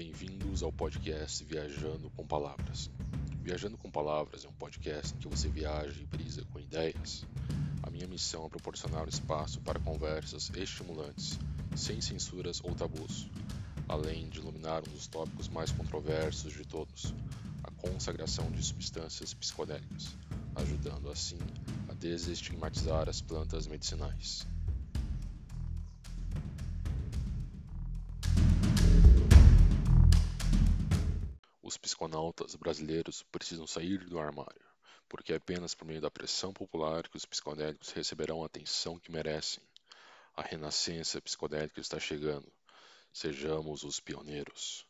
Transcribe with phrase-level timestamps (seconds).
[0.00, 2.88] Bem-vindos ao podcast Viajando com Palavras.
[3.42, 7.26] Viajando com Palavras é um podcast em que você viaja e brisa com ideias.
[7.82, 11.36] A minha missão é proporcionar espaço para conversas estimulantes,
[11.74, 13.28] sem censuras ou tabus,
[13.88, 17.12] além de iluminar um dos tópicos mais controversos de todos,
[17.64, 20.16] a consagração de substâncias psicodélicas,
[20.54, 21.40] ajudando assim
[21.88, 24.46] a desestigmatizar as plantas medicinais.
[32.38, 34.64] Psiconautas brasileiros precisam sair do armário,
[35.08, 39.10] porque é apenas por meio da pressão popular que os psicodélicos receberão a atenção que
[39.10, 39.62] merecem.
[40.36, 42.52] A renascença psicodélica está chegando.
[43.12, 44.86] Sejamos os pioneiros.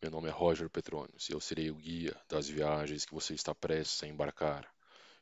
[0.00, 3.52] Meu nome é Roger Petronius e eu serei o guia das viagens que você está
[3.52, 4.72] prestes a embarcar.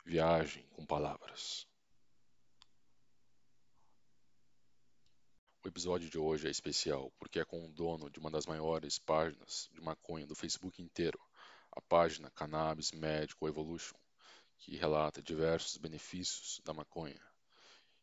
[0.04, 1.66] Viagem com palavras.
[5.64, 8.98] O episódio de hoje é especial porque é com o dono de uma das maiores
[8.98, 11.18] páginas de maconha do Facebook inteiro,
[11.72, 13.96] a página Cannabis Medical Evolution,
[14.58, 17.20] que relata diversos benefícios da maconha.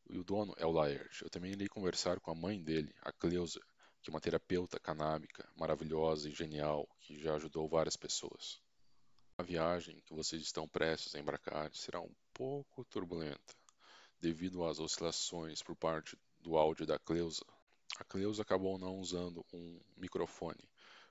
[0.09, 1.23] E o dono é o Laerte.
[1.23, 3.59] Eu também irei conversar com a mãe dele, a Cleusa,
[4.01, 8.61] que é uma terapeuta canábica maravilhosa e genial que já ajudou várias pessoas.
[9.37, 13.53] A viagem que vocês estão prestes a embarcar será um pouco turbulenta,
[14.19, 17.45] devido às oscilações por parte do áudio da Cleusa.
[17.99, 20.69] A Cleusa acabou não usando um microfone,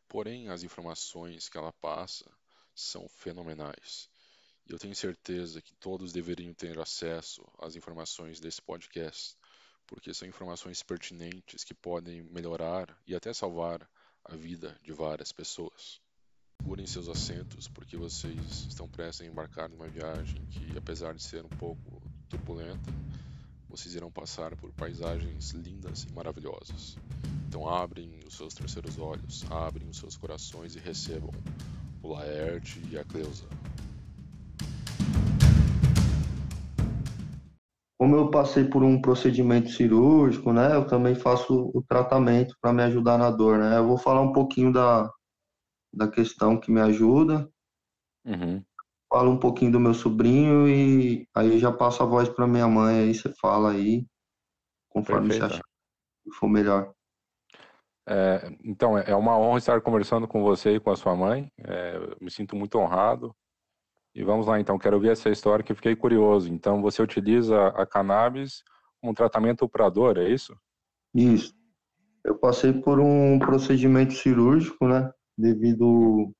[0.08, 2.28] porém as informações que ela passa
[2.76, 4.08] são fenomenais.
[4.68, 9.36] E eu tenho certeza que todos deveriam ter acesso às informações desse podcast,
[9.86, 13.88] porque são informações pertinentes que podem melhorar e até salvar
[14.24, 16.00] a vida de várias pessoas.
[16.60, 21.44] Segurem seus assentos, porque vocês estão prestes a embarcar numa viagem que, apesar de ser
[21.44, 22.90] um pouco turbulenta,
[23.68, 26.96] vocês irão passar por paisagens lindas e maravilhosas.
[27.46, 31.30] Então abrem os seus terceiros olhos, abrem os seus corações e recebam
[32.06, 33.44] o Laerte e a Cleusa.
[37.98, 42.82] Como eu passei por um procedimento cirúrgico, né, eu também faço o tratamento para me
[42.82, 43.78] ajudar na dor, né?
[43.78, 45.10] Eu vou falar um pouquinho da,
[45.92, 47.48] da questão que me ajuda.
[48.24, 48.62] Uhum
[49.08, 53.00] falo um pouquinho do meu sobrinho e aí já passo a voz para minha mãe,
[53.00, 54.06] aí você fala aí,
[54.88, 55.48] conforme Perfeito.
[55.48, 55.64] você achar
[56.24, 56.92] que for melhor.
[58.08, 61.50] É, então, é uma honra estar conversando com você e com a sua mãe.
[61.58, 63.34] É, me sinto muito honrado.
[64.14, 66.52] E vamos lá, então, quero ouvir essa história que fiquei curioso.
[66.52, 68.62] Então, você utiliza a cannabis
[69.00, 70.56] como tratamento para dor, é isso?
[71.14, 71.52] Isso.
[72.24, 75.10] Eu passei por um procedimento cirúrgico, né?
[75.36, 76.32] Devido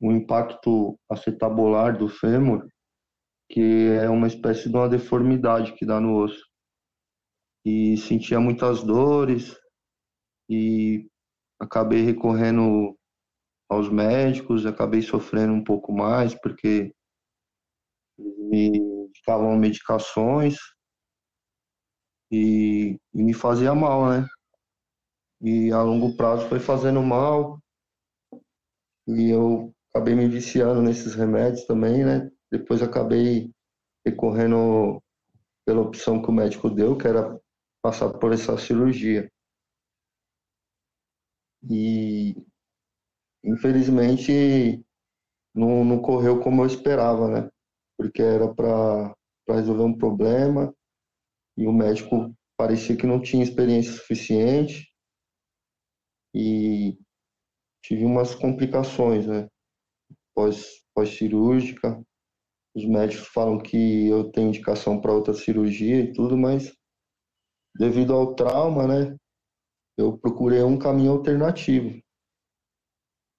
[0.00, 2.66] o impacto acetabular do fêmur,
[3.50, 6.42] que é uma espécie de uma deformidade que dá no osso.
[7.64, 9.60] E sentia muitas dores
[10.50, 11.08] e
[11.60, 12.98] acabei recorrendo
[13.70, 16.92] aos médicos, acabei sofrendo um pouco mais porque
[18.18, 20.56] me indicavam medicações
[22.30, 24.26] e, e me fazia mal, né?
[25.40, 27.58] E a longo prazo foi fazendo mal
[29.06, 32.30] e eu acabei me viciando nesses remédios também, né?
[32.50, 33.50] Depois acabei
[34.04, 35.02] recorrendo
[35.64, 37.38] pela opção que o médico deu, que era
[37.82, 39.30] passar por essa cirurgia.
[41.68, 42.34] E
[43.44, 44.84] infelizmente
[45.54, 47.50] não, não correu como eu esperava, né?
[47.98, 49.14] Porque era para
[49.48, 50.74] resolver um problema
[51.56, 54.88] e o médico parecia que não tinha experiência suficiente
[56.34, 56.96] e
[57.82, 59.48] tive umas complicações, né?
[60.34, 62.00] pós, pós-cirúrgica.
[62.74, 66.72] Os médicos falam que eu tenho indicação para outra cirurgia e tudo, mas
[67.76, 69.16] devido ao trauma, né,
[69.96, 72.00] eu procurei um caminho alternativo.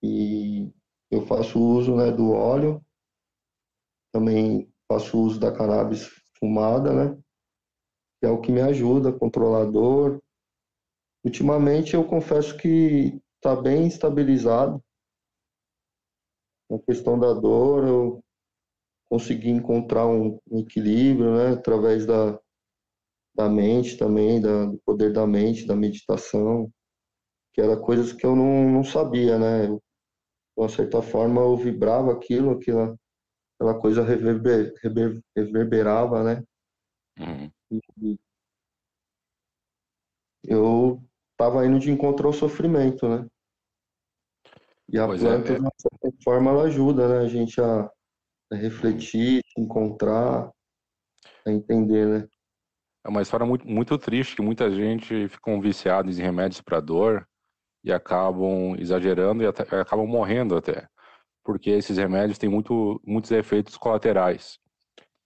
[0.04, 0.72] E
[1.10, 2.84] eu faço uso, né, do óleo,
[4.14, 7.22] também faço uso da cannabis fumada, né,
[8.20, 10.22] que é o que me ajuda a controlar a dor.
[11.24, 14.84] Ultimamente eu confesso que está bem estabilizado,
[16.72, 18.24] na questão da dor, eu
[19.10, 22.40] consegui encontrar um, equilíbrio, né, através da,
[23.36, 26.72] da mente também, da, do poder da mente, da meditação,
[27.54, 29.82] que era coisas que eu não, não sabia, né, eu, de
[30.58, 32.96] uma certa forma eu vibrava aquilo, aquela,
[33.56, 36.44] aquela coisa reverber, rever, reverberava, né,
[37.20, 37.52] uhum.
[38.02, 38.20] e,
[40.44, 41.02] eu
[41.34, 43.28] estava indo de encontro ao sofrimento, né,
[44.92, 47.62] e a pois é, planta, é, de uma certa forma, ela ajuda né, a gente
[47.62, 47.90] a,
[48.52, 50.52] a refletir, encontrar,
[51.46, 52.28] a entender, né?
[53.06, 57.28] É uma história muito, muito triste, que muita gente ficam viciados em remédios para dor,
[57.84, 60.88] e acabam exagerando e até, acabam morrendo até,
[61.44, 64.60] porque esses remédios têm muito, muitos efeitos colaterais.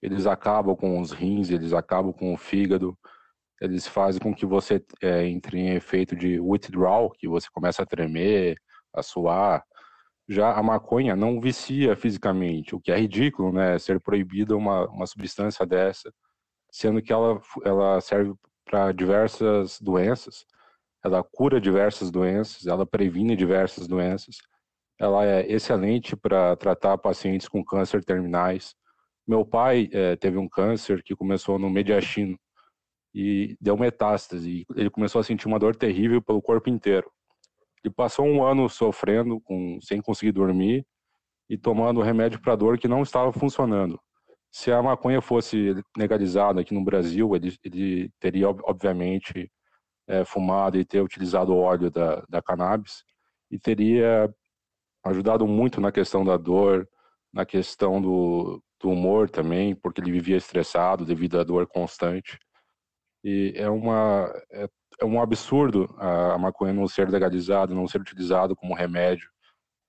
[0.01, 2.98] Eles acabam com os rins, eles acabam com o fígado,
[3.62, 7.86] eles fazem com que você é, entre em efeito de withdrawal, que você começa a
[7.86, 8.57] tremer,
[8.94, 9.63] a suar.
[10.27, 13.77] Já a maconha não vicia fisicamente, o que é ridículo, né?
[13.80, 16.12] Ser proibida uma, uma substância dessa,
[16.75, 18.33] sendo que ela, ela serve
[18.66, 20.45] para diversas doenças,
[21.01, 24.39] ela cura diversas doenças, ela previne diversas doenças,
[25.00, 28.75] ela é excelente para tratar pacientes com câncer terminais.
[29.25, 32.38] Meu pai é, teve um câncer que começou no mediastino,
[33.16, 34.66] e deu metástase.
[34.75, 37.10] Ele começou a sentir uma dor terrível pelo corpo inteiro.
[37.81, 40.86] Ele passou um ano sofrendo, com, sem conseguir dormir
[41.50, 43.98] e tomando remédio para dor que não estava funcionando.
[44.57, 49.52] Se a maconha fosse legalizada aqui no Brasil, ele, ele teria, obviamente,
[50.07, 53.04] é, fumado e ter utilizado o óleo da, da cannabis
[53.52, 54.34] e teria
[55.04, 56.88] ajudado muito na questão da dor,
[57.34, 62.40] na questão do, do humor também, porque ele vivia estressado devido à dor constante.
[63.25, 64.69] E é, uma, é,
[65.01, 69.30] é um absurdo a, a, maconha não ser legalizada, não ser utilizada como remédio.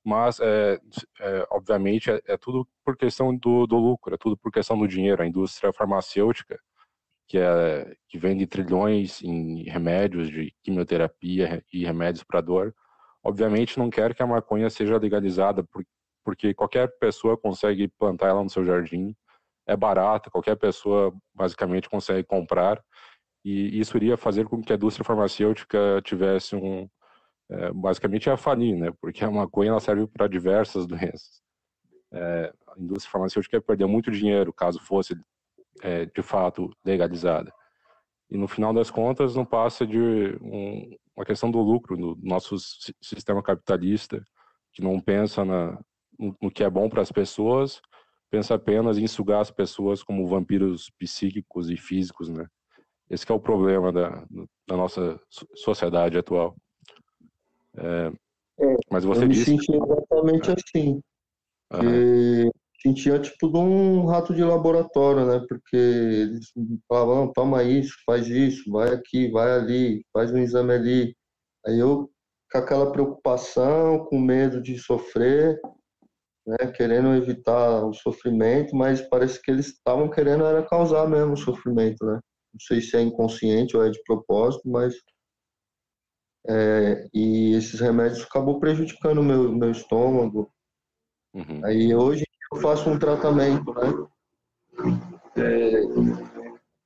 [0.07, 0.79] Mas, é,
[1.21, 4.87] é obviamente, é, é, tudo por questão do, do lucro, é tudo por questão do
[4.87, 5.21] dinheiro.
[5.21, 6.61] A indústria farmacêutica,
[7.29, 12.73] que, é, que vende trilhões em remédios de quimioterapia e remédios para dor,
[13.21, 15.67] obviamente não quer que a maconha seja legalizada,
[16.25, 19.13] porque qualquer pessoa consegue plantar ela no seu jardim,
[19.67, 22.81] é barata, qualquer pessoa basicamente consegue comprar
[23.45, 26.89] e isso iria fazer com que a indústria farmacêutica tivesse um
[27.51, 28.93] é, basicamente a falir, né?
[29.01, 31.43] Porque a maconha ela serve para diversas doenças.
[32.13, 35.17] É, a indústria farmacêutica perder muito dinheiro caso fosse
[35.83, 37.53] é, de fato legalizada.
[38.31, 39.99] E no final das contas não passa de
[40.41, 42.57] um, uma questão do lucro no nosso
[43.01, 44.23] sistema capitalista
[44.73, 45.79] que não pensa na,
[46.19, 47.81] no, no que é bom para as pessoas,
[48.31, 52.47] pensa apenas em sugar as pessoas como vampiros psíquicos e físicos, né?
[53.09, 54.27] Esse é o problema da,
[54.67, 55.21] da nossa
[55.55, 56.57] sociedade atual.
[57.79, 58.13] É,
[58.61, 59.51] é, mas você eu disse...
[59.51, 61.01] me senti exatamente assim.
[61.73, 62.51] Uhum.
[62.81, 65.45] sentia tipo de um rato de laboratório, né?
[65.49, 66.53] Porque eles
[66.89, 71.17] falavam, toma isso, faz isso, vai aqui, vai ali, faz um exame ali.
[71.67, 72.09] Aí eu
[72.53, 75.61] com aquela preocupação, com medo de sofrer,
[76.47, 81.37] né, querendo evitar o sofrimento, mas parece que eles estavam querendo era causar mesmo o
[81.37, 82.21] sofrimento, né?
[82.57, 84.95] não sei se é inconsciente ou é de propósito, mas
[86.49, 90.51] é, e esses remédios acabou prejudicando o meu, meu estômago.
[91.35, 91.65] Uhum.
[91.65, 94.09] Aí hoje eu faço um tratamento, né?
[95.37, 95.83] É,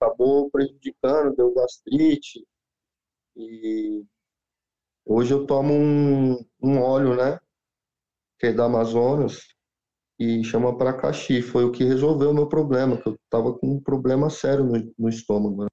[0.00, 2.44] acabou prejudicando, deu gastrite.
[3.36, 4.04] E
[5.04, 7.38] hoje eu tomo um, um óleo, né?
[8.38, 9.42] Que é da Amazonas,
[10.18, 11.42] e chama Pracaxi.
[11.42, 14.94] Foi o que resolveu o meu problema, que eu estava com um problema sério no,
[14.98, 15.64] no estômago.
[15.64, 15.68] Né?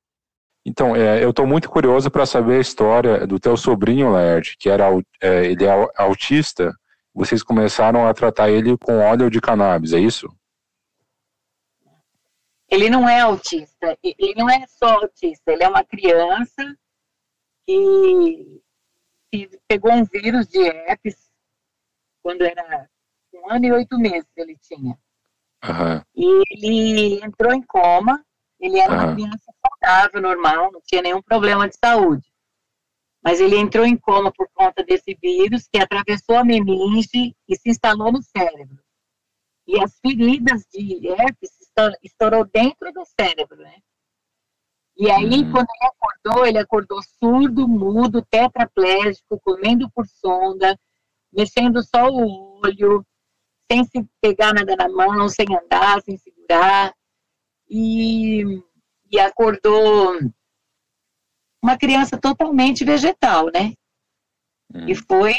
[0.67, 4.69] Então, é, eu estou muito curioso para saber a história do teu sobrinho, Laerte, que
[4.69, 4.89] era,
[5.21, 6.77] é, ele é autista.
[7.13, 10.27] Vocês começaram a tratar ele com óleo de cannabis, é isso?
[12.69, 16.77] Ele não é autista, ele não é só autista, ele é uma criança
[17.65, 18.61] que,
[19.31, 21.31] que pegou um vírus de herpes
[22.21, 22.89] quando era
[23.33, 24.99] um ano e oito meses ele tinha.
[25.63, 26.01] Uhum.
[26.13, 28.21] E ele entrou em coma,
[28.59, 32.27] ele era uma criança saudável, normal, não tinha nenhum problema de saúde.
[33.23, 37.69] Mas ele entrou em coma por conta desse vírus que atravessou a meninge e se
[37.69, 38.79] instalou no cérebro.
[39.67, 41.51] E as feridas de herpes
[42.01, 43.75] estourou dentro do cérebro, né?
[44.99, 45.51] E aí, uhum.
[45.51, 50.79] quando ele acordou, ele acordou surdo, mudo, tetraplégico, comendo por sonda,
[51.31, 53.05] mexendo só o olho,
[53.71, 56.95] sem se pegar nada na mão, sem andar, sem segurar.
[57.69, 58.43] E,
[59.11, 60.19] e acordou
[61.63, 63.73] uma criança totalmente vegetal, né?
[64.73, 64.87] Hum.
[64.87, 65.33] E foi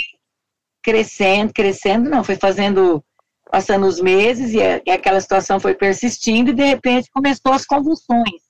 [0.83, 3.05] crescendo, crescendo, não, foi fazendo,
[3.51, 8.49] passando os meses e, e aquela situação foi persistindo e de repente começou as convulsões.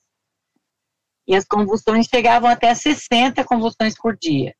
[1.27, 4.53] E as convulsões chegavam até 60 convulsões por dia.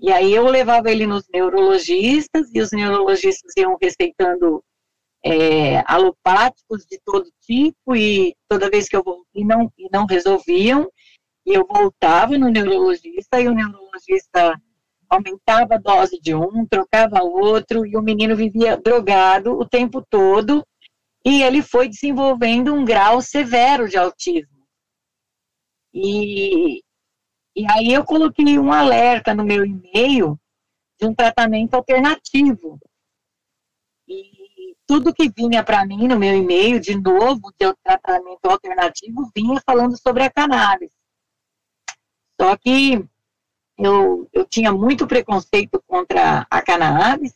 [0.00, 4.62] E aí eu levava ele nos neurologistas e os neurologistas iam receitando
[5.24, 10.90] é, alopáticos de todo tipo e toda vez que eu voltei não, e não resolviam
[11.46, 14.60] e eu voltava no neurologista e o neurologista
[15.08, 20.64] aumentava a dose de um, trocava outro e o menino vivia drogado o tempo todo
[21.24, 24.66] e ele foi desenvolvendo um grau severo de autismo.
[25.94, 26.78] E,
[27.54, 30.38] e aí eu coloquei um alerta no meu e-mail
[30.98, 32.78] de um tratamento alternativo.
[34.92, 39.96] Tudo que vinha para mim no meu e-mail, de novo, de tratamento alternativo, vinha falando
[39.96, 40.90] sobre a cannabis.
[42.38, 43.02] Só que
[43.78, 47.32] eu, eu tinha muito preconceito contra a cannabis,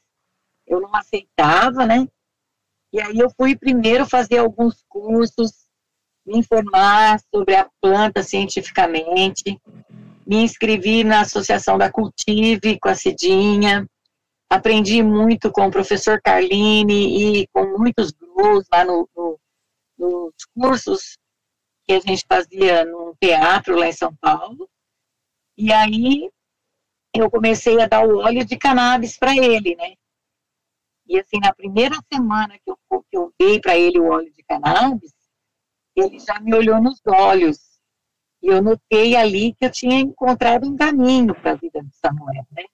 [0.67, 2.07] eu não aceitava, né?
[2.93, 5.51] E aí eu fui primeiro fazer alguns cursos,
[6.27, 9.59] me informar sobre a planta cientificamente,
[10.27, 13.89] me inscrevi na Associação da Cultive com a Cidinha,
[14.49, 19.39] aprendi muito com o professor Carline e com muitos gurus lá no, no,
[19.99, 21.19] nos cursos
[21.85, 24.69] que a gente fazia no teatro lá em São Paulo.
[25.57, 26.31] E aí
[27.15, 29.95] eu comecei a dar o óleo de cannabis para ele, né?
[31.07, 32.77] E assim, na primeira semana que eu,
[33.09, 35.15] que eu dei para ele o óleo de cannabis,
[35.95, 37.81] ele já me olhou nos olhos.
[38.43, 42.47] E eu notei ali que eu tinha encontrado um caminho para a vida de Samuel,
[42.51, 42.65] né?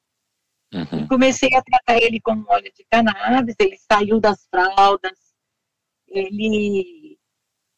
[0.73, 1.07] Uhum.
[1.07, 5.19] Comecei a tratar ele com óleo de cannabis, ele saiu das fraldas,
[6.09, 7.19] ele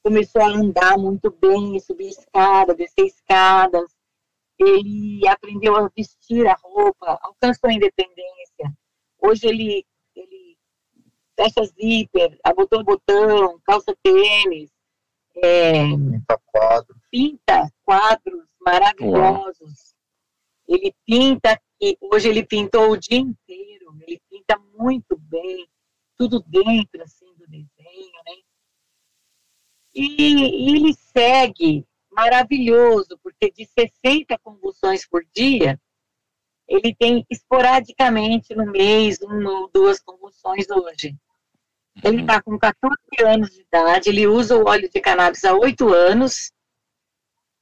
[0.02, 3.90] começou a andar muito bem, subir escada, descer escadas,
[4.58, 8.72] ele aprendeu a vestir a roupa, alcançou a independência.
[9.20, 10.56] Hoje ele, ele
[11.38, 14.70] fecha zíper, abotou botão, calça tênis,
[15.36, 19.94] é, pinta quadros, pinta quadros maravilhosos.
[20.68, 20.76] Uau.
[20.76, 25.68] Ele pinta, e hoje ele pintou o dia inteiro, ele pinta muito bem,
[26.16, 28.36] tudo dentro assim do desenho, né?
[29.94, 35.78] E, e ele segue maravilhoso, porque de 60 convulsões por dia,
[36.66, 41.14] ele tem esporadicamente no mês uma ou duas convulsões hoje.
[42.02, 45.92] Ele está com 14 anos de idade, ele usa o óleo de cannabis há 8
[45.92, 46.50] anos.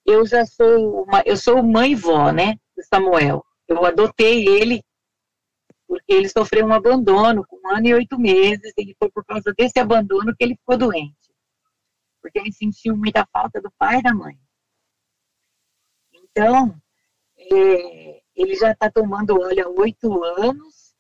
[0.07, 3.45] Eu já sou uma, eu sou mãe vó, né, do Samuel.
[3.73, 4.83] Eu adotei ele
[5.87, 9.53] porque ele sofreu um abandono com um ano e oito meses, e foi por causa
[9.53, 11.35] desse abandono que ele ficou doente.
[12.23, 14.39] Porque ele sentiu muita falta do pai e da mãe.
[16.15, 16.75] Então,
[17.37, 20.95] é, ele já está tomando óleo há oito anos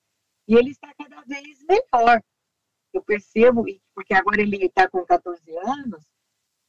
[0.46, 2.20] e ele está cada vez melhor
[2.92, 3.64] eu percebo,
[3.94, 6.04] porque agora ele está com 14 anos,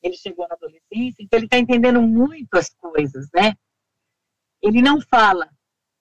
[0.01, 3.53] ele chegou na adolescência, então ele está entendendo muito as coisas, né?
[4.61, 5.49] Ele não fala,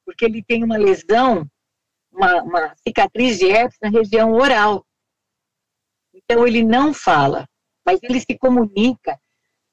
[0.04, 1.46] porque ele tem uma lesão,
[2.10, 4.84] uma, uma cicatriz de herpes na região oral.
[6.14, 7.48] Então ele não fala,
[7.84, 9.18] mas ele se comunica.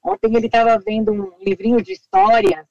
[0.02, 2.66] Ontem ele estava vendo um livrinho de histórias,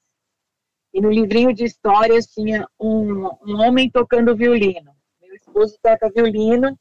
[0.92, 4.92] e no livrinho de histórias tinha um, um homem tocando violino.
[5.20, 6.76] Meu esposo toca violino,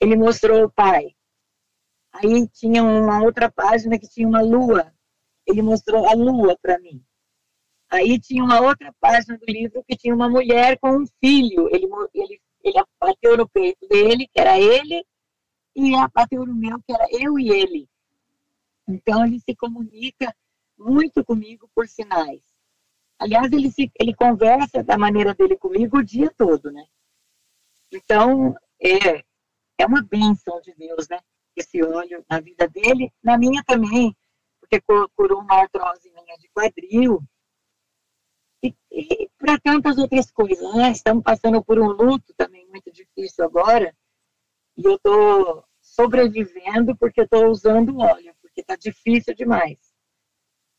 [0.00, 1.14] ele mostrou o pai.
[2.12, 4.92] Aí tinha uma outra página que tinha uma lua.
[5.46, 7.02] Ele mostrou a lua para mim.
[7.90, 11.68] Aí tinha uma outra página do livro que tinha uma mulher com um filho.
[11.74, 15.04] Ele, ele, ele bateu no peito dele, que era ele,
[15.74, 17.88] e bateu no meu, que era eu e ele.
[18.86, 20.34] Então ele se comunica
[20.76, 22.40] muito comigo por sinais.
[23.18, 26.86] Aliás, ele, se, ele conversa da maneira dele comigo o dia todo, né?
[27.92, 29.24] Então, é,
[29.78, 31.18] é uma bênção de Deus, né?
[31.56, 34.16] Esse óleo na vida dele, na minha também,
[34.60, 34.80] porque
[35.16, 37.20] curou uma artrose minha de quadril.
[38.62, 40.90] E, e para tantas outras coisas, né?
[40.90, 43.94] Estamos passando por um luto também muito difícil agora,
[44.76, 49.78] e eu estou sobrevivendo porque estou usando óleo, porque está difícil demais.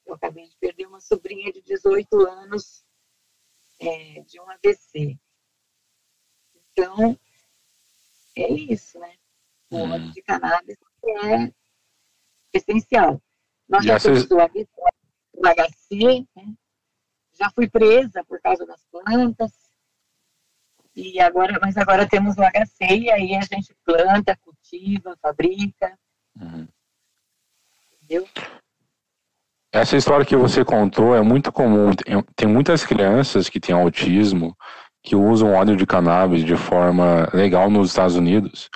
[0.06, 2.84] Eu acabei de perder uma sobrinha de 18 anos
[3.80, 5.18] é, de um AVC.
[6.72, 7.20] Então,
[8.36, 9.16] é isso, né?
[9.70, 9.92] O hum.
[9.92, 11.54] óleo de cannabis é
[12.54, 13.22] essencial.
[13.68, 14.38] Nós já temos o
[15.42, 16.56] HC, né?
[17.40, 19.52] Já fui presa por causa das plantas,
[20.96, 25.98] e agora, mas agora temos o HC, e aí a gente planta, cultiva, fabrica.
[26.40, 26.68] Uhum.
[27.94, 28.28] Entendeu?
[29.72, 31.92] Essa história que você contou é muito comum.
[32.36, 34.58] Tem muitas crianças que têm autismo
[35.02, 38.70] que usam óleo de cannabis de forma legal nos Estados Unidos.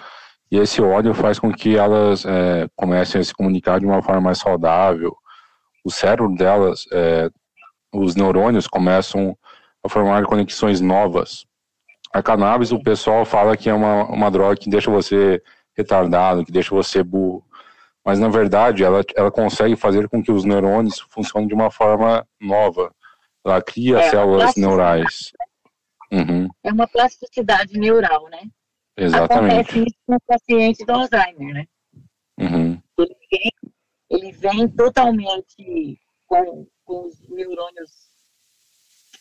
[0.51, 4.21] E esse óleo faz com que elas é, comecem a se comunicar de uma forma
[4.21, 5.13] mais saudável.
[5.83, 7.29] O cérebro delas, é,
[7.93, 9.37] os neurônios começam
[9.83, 11.45] a formar conexões novas.
[12.11, 15.41] A cannabis, o pessoal fala que é uma, uma droga que deixa você
[15.75, 17.43] retardado, que deixa você burro.
[18.05, 22.27] Mas, na verdade, ela, ela consegue fazer com que os neurônios funcionem de uma forma
[22.39, 22.93] nova.
[23.45, 25.31] Ela cria é, células neurais.
[26.11, 26.47] Uhum.
[26.63, 28.41] É uma plasticidade neural, né?
[28.95, 29.53] Exatamente.
[29.61, 31.65] Acontece isso no paciente do Alzheimer, né?
[32.39, 32.81] Uhum.
[32.99, 33.51] Ele, vem,
[34.09, 37.89] ele vem totalmente com, com os neurônios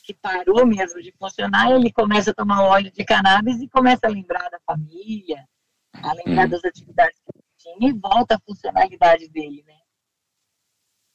[0.05, 4.11] que parou mesmo de funcionar, ele começa a tomar óleo de cannabis e começa a
[4.11, 5.49] lembrar da família,
[5.95, 6.51] a lembrar hum.
[6.51, 9.79] das atividades que ele tinha e volta a funcionalidade dele, né?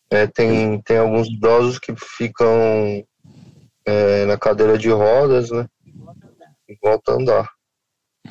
[0.10, 3.06] É, tem, tem alguns idosos que ficam
[3.86, 5.68] é, na cadeira de rodas, né?
[6.68, 7.50] E volta a andar.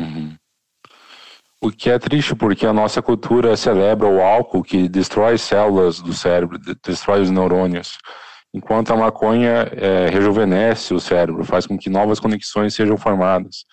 [0.01, 0.37] Uhum.
[1.61, 6.13] O que é triste porque a nossa cultura celebra o álcool que destrói células do
[6.13, 7.97] cérebro, destrói os neurônios,
[8.53, 13.65] enquanto a maconha é, rejuvenesce o cérebro, faz com que novas conexões sejam formadas.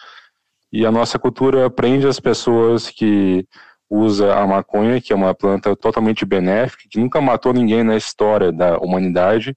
[0.72, 3.46] E a nossa cultura prende as pessoas que
[3.90, 8.52] usa a maconha, que é uma planta totalmente benéfica, que nunca matou ninguém na história
[8.52, 9.56] da humanidade,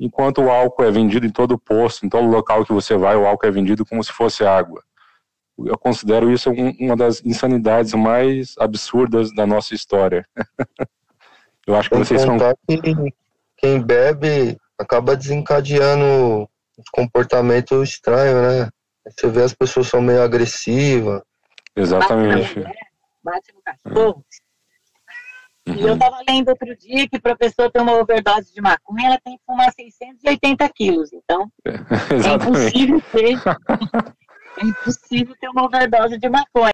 [0.00, 3.26] enquanto o álcool é vendido em todo posto, em todo local que você vai, o
[3.26, 4.82] álcool é vendido como se fosse água.
[5.58, 10.26] Eu considero isso uma das insanidades mais absurdas da nossa história.
[11.66, 12.36] Eu acho que vocês são.
[12.68, 13.14] Que
[13.56, 16.04] quem bebe acaba desencadeando
[16.78, 18.68] um comportamento estranho, né?
[19.06, 21.22] Você vê as pessoas são meio agressivas.
[21.74, 22.62] Exatamente
[23.24, 24.24] bate no cachorro.
[25.66, 25.74] Uhum.
[25.74, 29.06] E eu estava lendo outro dia que para a pessoa ter uma overdose de maconha,
[29.06, 31.10] ela tem que fumar 680 quilos.
[31.12, 33.38] Então, é impossível ter,
[34.58, 36.72] é impossível ter uma overdose de maconha.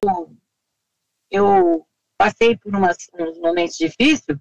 [1.31, 1.87] Eu
[2.19, 4.39] passei por umas, uns momentos difíceis,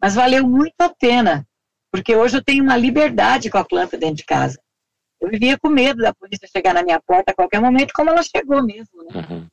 [0.00, 1.46] mas valeu muito a pena,
[1.90, 4.60] porque hoje eu tenho uma liberdade com a planta dentro de casa.
[5.20, 8.22] Eu vivia com medo da polícia chegar na minha porta a qualquer momento, como ela
[8.22, 9.20] chegou mesmo, né?
[9.20, 9.48] Uhum.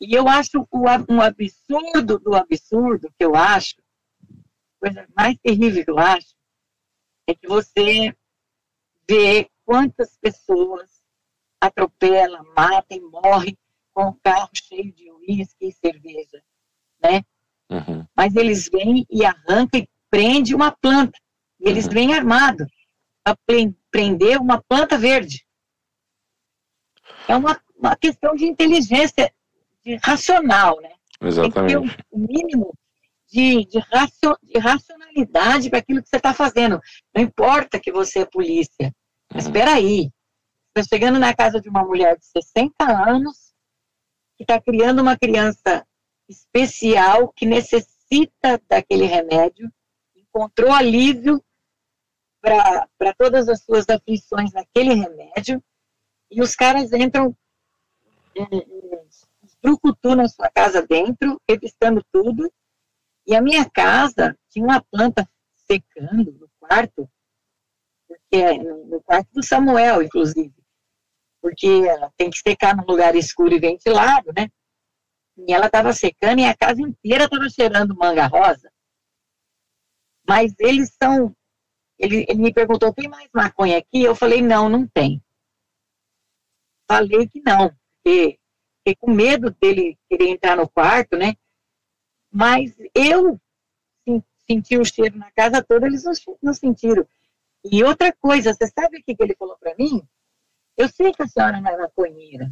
[0.00, 0.66] E eu acho
[1.08, 3.76] um absurdo do absurdo que eu acho,
[4.80, 6.34] coisa mais terrível que eu acho,
[7.28, 8.14] é que você
[9.08, 10.91] vê quantas pessoas
[11.62, 13.56] atropelam, matam e morrem
[13.94, 16.42] com um carro cheio de uísque e cerveja,
[17.00, 17.22] né?
[17.70, 18.04] Uhum.
[18.16, 21.18] Mas eles vêm e arrancam e prendem uma planta.
[21.60, 21.92] E eles uhum.
[21.92, 22.66] vêm armados
[23.22, 23.36] para
[23.90, 25.46] prender uma planta verde.
[27.28, 29.32] É uma, uma questão de inteligência
[29.84, 30.92] de racional, né?
[31.20, 31.54] Exatamente.
[31.54, 32.74] Tem que ter o um mínimo
[33.30, 36.80] de, de, racio, de racionalidade para aquilo que você está fazendo.
[37.14, 38.92] Não importa que você é polícia.
[39.32, 39.50] Mas uhum.
[39.50, 40.10] espera aí.
[40.74, 43.52] Está chegando na casa de uma mulher de 60 anos
[44.38, 45.86] que está criando uma criança
[46.26, 49.70] especial que necessita daquele remédio,
[50.16, 51.44] encontrou alívio
[52.40, 55.62] para todas as suas aflições naquele remédio,
[56.30, 57.36] e os caras entram
[59.62, 62.50] brucutu na sua casa dentro, revistando tudo.
[63.26, 67.08] E a minha casa tinha uma planta secando no quarto,
[68.08, 70.52] porque é no quarto do Samuel, inclusive,
[71.42, 71.82] porque
[72.16, 74.48] tem que secar num lugar escuro e ventilado, né?
[75.36, 78.72] E ela estava secando e a casa inteira estava cheirando manga rosa.
[80.26, 81.34] Mas eles são.
[81.98, 84.02] Ele, ele me perguntou: tem mais maconha aqui?
[84.02, 85.20] Eu falei: não, não tem.
[86.88, 88.38] Falei que não, porque
[88.78, 91.34] fiquei com medo dele querer entrar no quarto, né?
[92.30, 93.40] Mas eu
[94.46, 97.06] senti o cheiro na casa toda, eles não, não sentiram.
[97.64, 100.06] E outra coisa, você sabe o que, que ele falou para mim?
[100.76, 102.50] Eu sei que a senhora não é maconheira,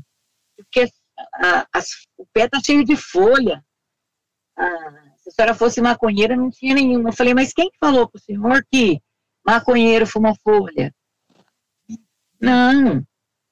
[0.56, 0.88] porque
[1.34, 1.80] a, a,
[2.18, 3.64] o pé tá cheio de folha.
[4.56, 7.10] Ah, se a senhora fosse maconheira, não tinha nenhuma.
[7.10, 9.00] Eu falei, mas quem falou para o senhor que
[9.44, 10.94] maconheiro fuma folha?
[12.40, 13.02] Não,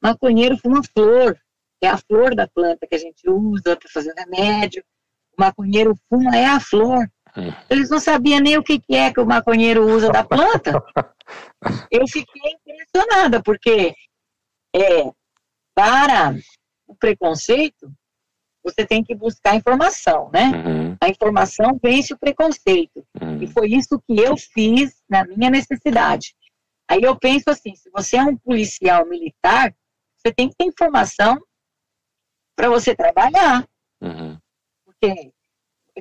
[0.03, 1.39] maconheiro fuma flor
[1.81, 4.83] é a flor da planta que a gente usa para fazer remédio.
[5.37, 7.09] O maconheiro fuma é a flor.
[7.37, 7.53] Hum.
[7.71, 10.73] Eles não sabiam nem o que, que é que o maconheiro usa da planta.
[11.91, 13.95] Eu fiquei impressionada, porque
[14.83, 15.13] é,
[15.75, 16.35] para
[16.87, 17.93] o preconceito,
[18.63, 20.51] você tem que buscar informação, né?
[20.51, 20.97] Uhum.
[21.01, 23.07] A informação vence o preconceito.
[23.21, 23.43] Uhum.
[23.43, 26.35] E foi isso que eu fiz na minha necessidade.
[26.91, 29.75] Aí eu penso assim, se você é um policial militar,
[30.17, 31.39] você tem que ter informação
[32.57, 33.69] para você trabalhar.
[34.01, 34.39] Uhum.
[34.85, 35.33] Porque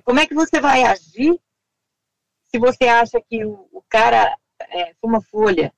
[0.04, 1.40] como é que você vai agir
[2.46, 5.74] se você acha que o, o cara é, fuma folha?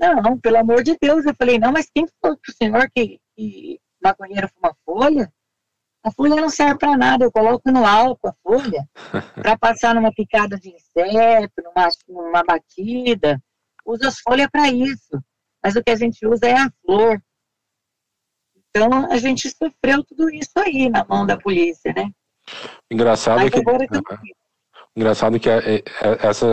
[0.00, 1.26] Não, pelo amor de Deus.
[1.26, 5.30] Eu falei, não, mas quem falou o senhor que, que maconheiro fuma folha?
[6.02, 8.88] A folha não serve para nada, eu coloco no álcool a folha
[9.34, 13.38] para passar numa picada de inseto, numa, numa batida.
[13.84, 15.22] Usa as folhas para isso.
[15.62, 17.22] Mas o que a gente usa é a flor.
[18.70, 22.10] Então, a gente sofreu tudo isso aí na mão da polícia, né?
[22.90, 23.60] Engraçado Mas que...
[24.96, 25.48] Engraçado que
[26.20, 26.46] essa,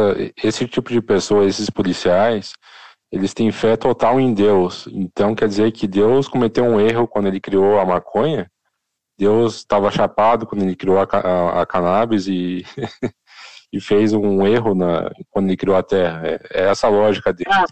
[0.44, 2.54] esse tipo de pessoa, esses policiais,
[3.12, 4.88] eles têm fé total em Deus.
[4.92, 8.52] Então, quer dizer que Deus cometeu um erro quando ele criou a maconha?
[9.18, 12.64] Deus estava chapado quando ele criou a, a, a cannabis e,
[13.74, 16.28] e fez um erro na, quando ele criou a terra.
[16.28, 17.50] É, é essa a lógica dele.
[17.52, 17.66] Ah,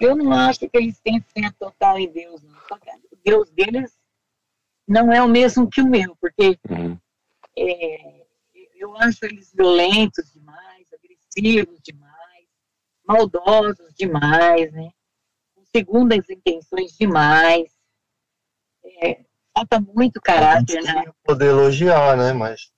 [0.00, 2.52] eu não, acho que eles têm fé total em Deus, não.
[2.52, 3.96] O Deus deles
[4.86, 6.98] não é o mesmo que o meu, porque uhum.
[7.56, 8.26] é,
[8.76, 12.03] eu acho eles violentos demais, agressivos demais,
[13.06, 14.90] maldosos demais, né?
[15.54, 17.68] Com segundas intenções demais.
[19.02, 19.20] É,
[19.56, 21.04] falta muito caráter, né?
[21.24, 22.32] Poder elogiar, né?
[22.32, 22.70] Mas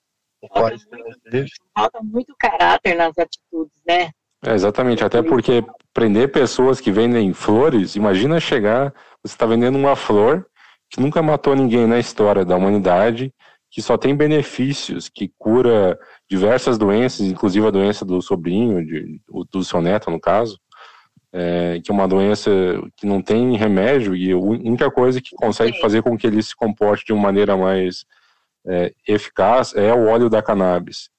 [0.52, 4.10] falta muito, falta muito caráter nas atitudes, né?
[4.44, 9.96] É, exatamente, até porque prender pessoas que vendem flores, imagina chegar, você está vendendo uma
[9.96, 10.46] flor
[10.88, 13.32] que nunca matou ninguém na história da humanidade,
[13.70, 15.98] que só tem benefícios, que cura
[16.30, 20.58] diversas doenças, inclusive a doença do sobrinho, de, do seu neto, no caso,
[21.32, 22.50] é, que é uma doença
[22.96, 26.54] que não tem remédio e a única coisa que consegue fazer com que ele se
[26.54, 28.04] comporte de uma maneira mais
[28.66, 31.10] é, eficaz é o óleo da cannabis,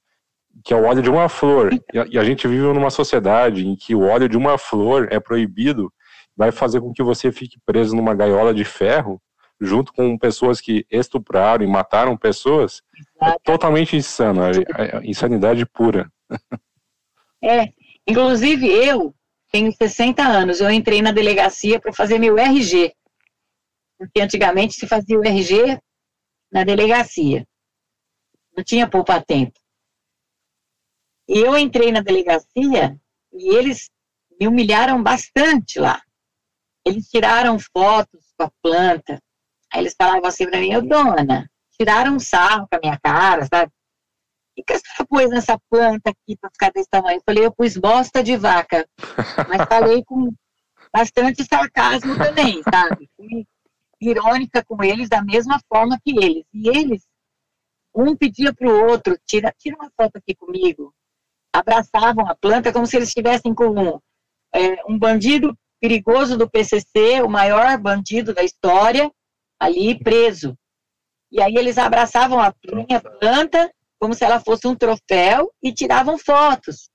[0.64, 1.72] que é o óleo de uma flor.
[1.94, 5.08] E a, e a gente vive numa sociedade em que o óleo de uma flor
[5.12, 5.92] é proibido,
[6.36, 9.22] vai fazer com que você fique preso numa gaiola de ferro
[9.60, 12.82] junto com pessoas que estupraram e mataram pessoas,
[13.22, 16.12] é totalmente insano, é, é, é insanidade pura.
[17.44, 17.72] É,
[18.08, 19.14] inclusive eu
[19.52, 22.94] tenho 60 anos, eu entrei na delegacia para fazer meu RG,
[23.98, 25.80] porque antigamente se fazia o RG
[26.52, 27.46] na delegacia,
[28.56, 29.60] não tinha poupa-tempo.
[31.28, 32.98] E eu entrei na delegacia
[33.34, 33.90] e eles
[34.40, 36.02] me humilharam bastante lá.
[36.86, 39.22] Eles tiraram fotos com a planta,
[39.78, 43.46] Aí eles falavam assim pra mim, eu, dona, tiraram um sarro com a minha cara,
[43.46, 43.72] sabe?
[44.58, 47.18] O que senhora pôs nessa planta aqui para ficar desse tamanho?
[47.18, 48.90] Eu falei, eu pus bosta de vaca.
[49.48, 50.34] Mas falei com
[50.92, 53.08] bastante sarcasmo também, sabe?
[53.16, 53.46] Fui
[54.02, 56.44] irônica com eles da mesma forma que eles.
[56.52, 57.04] E eles,
[57.94, 60.92] um pedia para o outro, tira, tira uma foto aqui comigo.
[61.54, 64.00] Abraçavam a planta como se eles estivessem com um,
[64.56, 69.12] é, um bandido perigoso do PCC, o maior bandido da história,
[69.60, 70.58] ali preso.
[71.32, 76.18] E aí eles abraçavam a minha planta como se ela fosse um troféu e tiravam
[76.18, 76.90] fotos.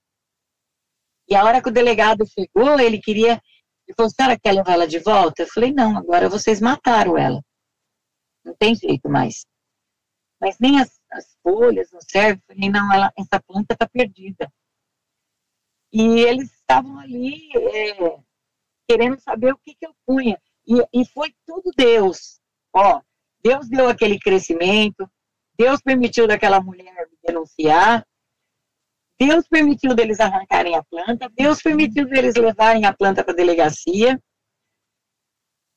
[1.28, 3.40] E a hora que o delegado chegou, ele queria.
[3.86, 5.42] Ele falou: senhora quer levar ela de volta?
[5.42, 7.42] Eu falei: não, agora vocês mataram ela.
[8.44, 9.44] Não tem jeito mais.
[10.40, 12.42] Mas nem as, as folhas não servem.
[12.48, 14.52] Eu falei: não, ela, essa planta está perdida.
[15.92, 18.22] E eles estavam ali é,
[18.88, 20.40] querendo saber o que, que eu punha.
[20.66, 22.40] E, e foi tudo Deus.
[22.74, 23.00] Ó,
[23.42, 25.10] Deus deu aquele crescimento,
[25.56, 28.06] Deus permitiu daquela mulher denunciar,
[29.18, 34.20] Deus permitiu deles arrancarem a planta, Deus permitiu deles levarem a planta para a delegacia,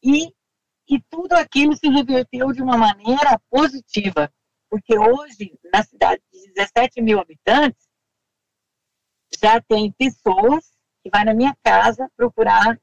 [0.04, 0.34] e,
[0.88, 4.32] e tudo aquilo se reverteu de uma maneira positiva,
[4.70, 7.88] porque hoje, na cidade de 17 mil habitantes,
[9.42, 10.72] já tem pessoas
[11.04, 12.80] que vai na minha casa procurar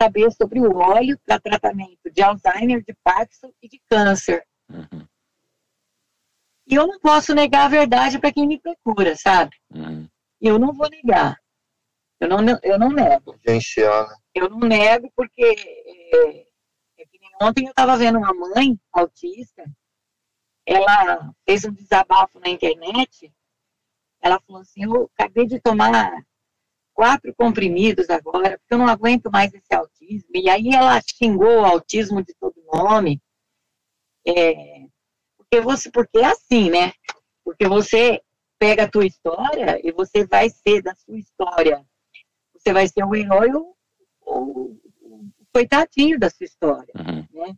[0.00, 4.46] saber sobre o óleo para tratamento de Alzheimer, de Parkinson e de câncer.
[4.68, 5.06] Uhum.
[6.68, 9.56] E eu não posso negar a verdade para quem me procura, sabe?
[9.70, 10.08] Uhum.
[10.40, 11.36] Eu não vou negar.
[12.20, 13.32] Eu não, eu não nego.
[13.46, 13.58] Né?
[14.34, 16.46] Eu não nego porque é, é
[17.40, 19.64] ontem eu estava vendo uma mãe autista,
[20.66, 23.32] ela fez um desabafo na internet,
[24.20, 26.10] ela falou assim, eu acabei de tomar
[26.96, 30.30] quatro comprimidos agora, porque eu não aguento mais esse autismo.
[30.34, 33.20] E aí ela xingou o autismo de todo nome.
[34.26, 34.86] É,
[35.36, 36.92] porque você, porque é assim, né?
[37.44, 38.20] Porque você
[38.58, 41.86] pega a tua história e você vai ser da sua história.
[42.54, 43.76] Você vai ser o herói ou
[44.22, 44.76] o,
[45.52, 46.92] coitadinho da sua história.
[46.96, 47.26] Uhum.
[47.30, 47.56] Né?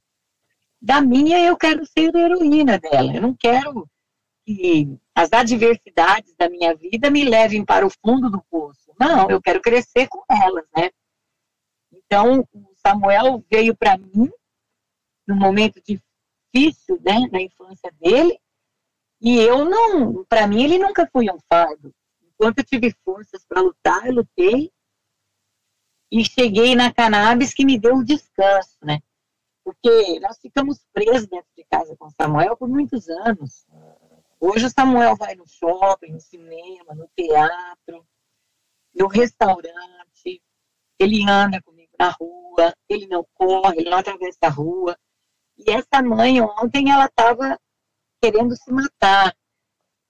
[0.82, 3.14] Da minha, eu quero ser a heroína dela.
[3.14, 3.88] Eu não quero
[4.44, 8.87] que as adversidades da minha vida me levem para o fundo do poço.
[8.98, 10.90] Não, eu quero crescer com elas, né?
[11.92, 14.30] Então, o Samuel veio para mim
[15.26, 18.40] num momento difícil, né, na infância dele,
[19.20, 21.94] e eu não, para mim ele nunca foi um fardo.
[22.22, 24.72] Enquanto eu tive forças para lutar, eu lutei
[26.10, 29.00] e cheguei na cannabis que me deu um descanso, né?
[29.62, 33.66] Porque nós ficamos presos dentro de casa com o Samuel por muitos anos.
[34.40, 38.06] Hoje o Samuel vai no shopping, no cinema, no teatro,
[38.98, 40.42] no restaurante,
[40.98, 44.96] ele anda comigo na rua, ele não corre, ele não atravessa a rua.
[45.56, 47.58] E essa mãe ontem ela estava
[48.20, 49.34] querendo se matar,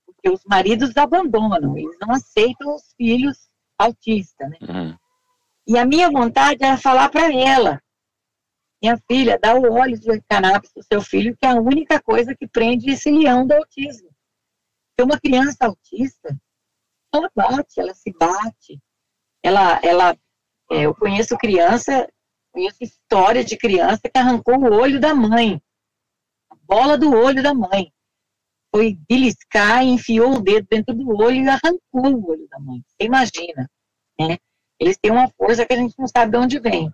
[0.07, 3.48] porque os maridos abandonam, eles não aceitam os filhos
[3.79, 4.59] autistas, né?
[4.62, 4.98] Uhum.
[5.66, 7.81] E a minha vontade era falar para ela,
[8.81, 12.01] minha filha, dá o óleo de cannabis para o seu filho, que é a única
[12.01, 14.09] coisa que prende esse leão do autismo.
[14.88, 16.37] Porque uma criança autista,
[17.14, 18.81] ela bate, ela se bate,
[19.42, 20.16] ela, ela
[20.71, 22.07] É, eu conheço criança,
[22.53, 25.62] conheço história de criança que arrancou o olho da mãe,
[26.51, 27.90] a bola do olho da mãe.
[28.71, 32.83] Foi beliscar, enfiou o dedo dentro do olho e arrancou o olho da mãe.
[32.87, 33.71] Você imagina,
[34.21, 34.37] né?
[34.79, 36.92] Eles têm uma força que a gente não sabe de onde vem.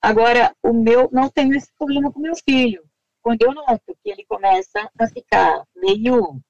[0.00, 2.88] Agora, o meu, não tenho esse problema com meu filho.
[3.22, 6.40] Quando eu noto que ele começa a ficar meio,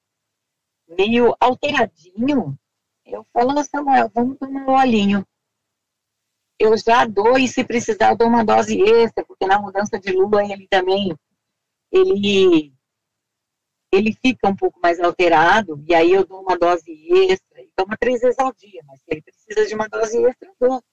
[0.87, 2.55] meio alteradinho,
[3.05, 5.25] eu falo, Samuel, vamos tomar um olhinho
[6.59, 10.11] eu já dou e se precisar eu dou uma dose extra, porque na mudança de
[10.11, 11.15] lua ele também
[11.91, 12.73] ele
[13.91, 16.91] ele fica um pouco mais alterado e aí eu dou uma dose
[17.29, 20.49] extra e toma três vezes ao dia, mas se ele precisa de uma dose extra
[20.49, 20.83] eu dou.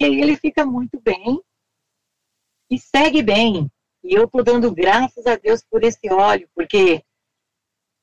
[0.00, 1.40] E aí ele fica muito bem
[2.70, 3.70] e segue bem.
[4.04, 7.02] E eu estou dando graças a Deus por esse óleo, porque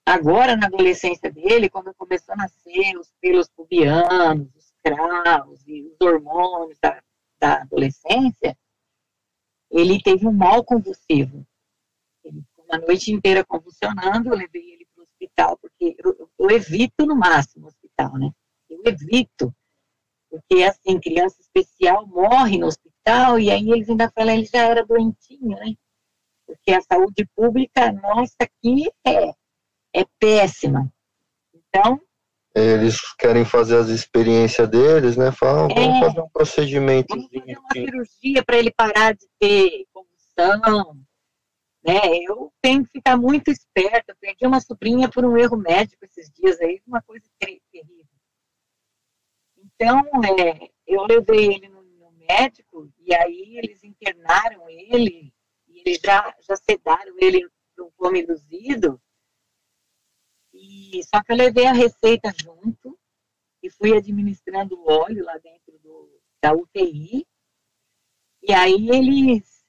[0.05, 6.77] agora na adolescência dele, quando começou a nascer os pelos pubianos, cravos e os hormônios
[6.79, 7.01] da,
[7.39, 8.55] da adolescência,
[9.71, 11.45] ele teve um mal convulsivo.
[12.23, 16.51] Ele ficou uma noite inteira convulsionando, eu levei ele para o hospital, porque eu, eu,
[16.51, 18.31] evito no máximo o hospital, né?
[18.69, 19.53] Eu evito,
[20.29, 24.85] porque assim, criança especial morre no hospital, e aí eles ainda falam, ele já era
[24.85, 25.75] doentinho, né?
[26.45, 29.33] Porque a saúde pública nossa aqui é,
[29.95, 30.91] é péssima.
[31.53, 31.99] Então,
[32.53, 35.31] eles querem fazer as experiências deles, né?
[35.31, 37.07] Falam, vamos é, fazer um procedimento.
[37.09, 40.97] Vamos fazer uma cirurgia para ele parar de ter convulsão.
[41.85, 41.99] Né?
[42.27, 44.15] Eu tenho que ficar muito esperta.
[44.19, 48.05] perdi uma sobrinha por um erro médico esses dias aí, uma coisa terrível.
[49.57, 50.01] Então,
[50.39, 55.33] é, eu levei ele no, no, médico e aí eles internaram ele
[55.67, 57.45] e eles já, já sedaram ele
[57.77, 58.99] no fome induzido
[60.65, 62.97] e só que eu levei a receita junto
[63.61, 67.25] e fui administrando o óleo lá dentro do, da UTI.
[68.41, 69.63] E aí eles,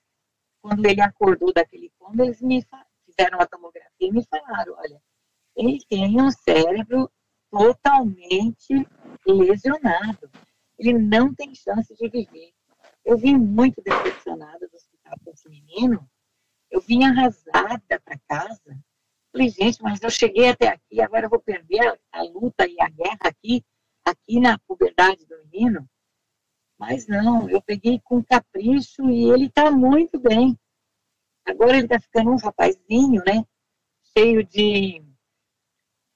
[0.62, 2.64] quando ele acordou daquele coma, eles me
[3.04, 5.02] fizeram a tomografia e me falaram, olha,
[5.54, 7.10] ele tem um cérebro
[7.50, 8.86] totalmente
[9.26, 10.30] lesionado.
[10.78, 12.52] Ele não tem chance de viver.
[13.04, 16.08] Eu vim muito decepcionada do hospital com esse menino.
[16.70, 18.78] Eu vim arrasada para casa
[19.36, 22.88] Falei, gente, mas eu cheguei até aqui, agora eu vou perder a, luta e a
[22.88, 23.62] guerra aqui,
[24.02, 25.86] aqui na puberdade do menino.
[26.78, 30.58] Mas não, eu peguei com capricho e ele está muito bem.
[31.44, 33.44] Agora ele está ficando um rapazinho, né?
[34.16, 35.04] Cheio de.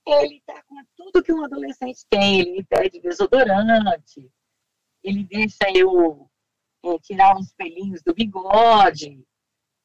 [0.07, 2.41] Ele está com tudo que um adolescente tem.
[2.41, 4.33] Ele me pede desodorante,
[5.05, 6.27] ele deixa eu
[6.87, 9.23] é, tirar uns pelinhos do bigode,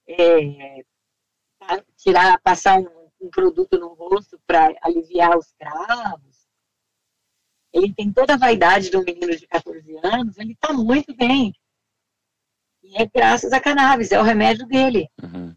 [0.08, 0.86] é,
[1.98, 6.46] tirar, passar um um produto no rosto para aliviar os cravos.
[7.74, 11.54] Ele tem toda a vaidade de um menino de 14 anos, ele está muito bem.
[12.84, 15.08] E é graças a cannabis, é o remédio dele.
[15.22, 15.54] Uhum.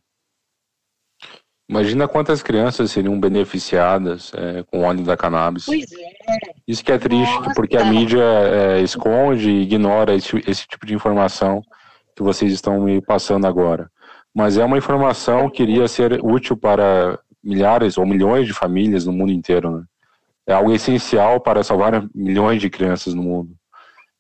[1.71, 5.67] Imagina quantas crianças seriam beneficiadas é, com o óleo da cannabis.
[5.67, 6.39] Pois é.
[6.67, 7.55] Isso que é triste, Nossa.
[7.55, 11.63] porque a mídia é, esconde e ignora esse, esse tipo de informação
[12.17, 13.91] que vocês estão me passando agora.
[14.35, 19.13] Mas é uma informação que iria ser útil para milhares ou milhões de famílias no
[19.13, 19.85] mundo inteiro, né?
[20.47, 23.55] É algo essencial para salvar milhões de crianças no mundo.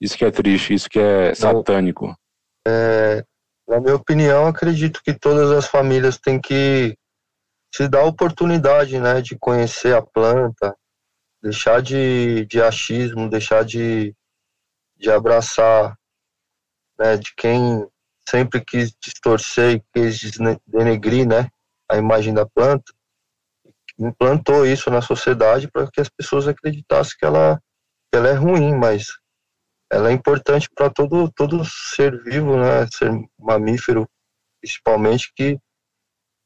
[0.00, 2.14] Isso que é triste, isso que é satânico.
[2.66, 3.24] É,
[3.66, 6.94] na minha opinião, acredito que todas as famílias têm que
[7.74, 10.76] se dar a oportunidade, né, de conhecer a planta,
[11.42, 14.14] deixar de, de achismo, deixar de,
[14.96, 15.96] de abraçar,
[16.98, 17.86] né, de quem
[18.28, 21.48] sempre quis distorcer e quis denegrir, né,
[21.90, 22.92] a imagem da planta
[23.98, 27.60] implantou isso na sociedade para que as pessoas acreditassem que ela,
[28.10, 29.06] que ela é ruim, mas
[29.90, 34.08] ela é importante para todo, todo ser vivo, né, ser mamífero,
[34.60, 35.58] principalmente, que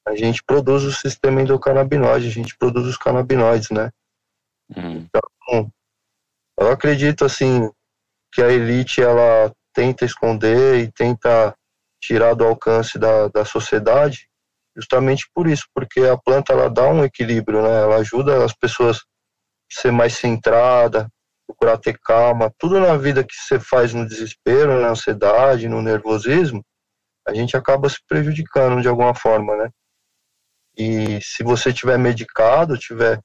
[0.07, 3.91] a gente produz o sistema endocannabinoide, a gente produz os canabinoides, né.
[4.75, 5.07] Uhum.
[5.07, 5.73] Então,
[6.59, 7.71] eu acredito, assim,
[8.33, 11.55] que a elite, ela tenta esconder e tenta
[12.01, 14.29] tirar do alcance da, da sociedade
[14.77, 17.83] justamente por isso, porque a planta ela dá um equilíbrio, né?
[17.83, 21.09] Ela ajuda as pessoas a ser mais centrada,
[21.47, 22.53] procurar ter calma.
[22.59, 26.63] Tudo na vida que você faz no desespero, na ansiedade, no nervosismo,
[27.27, 29.71] a gente acaba se prejudicando de alguma forma, né?
[30.77, 33.21] E se você tiver medicado, tiver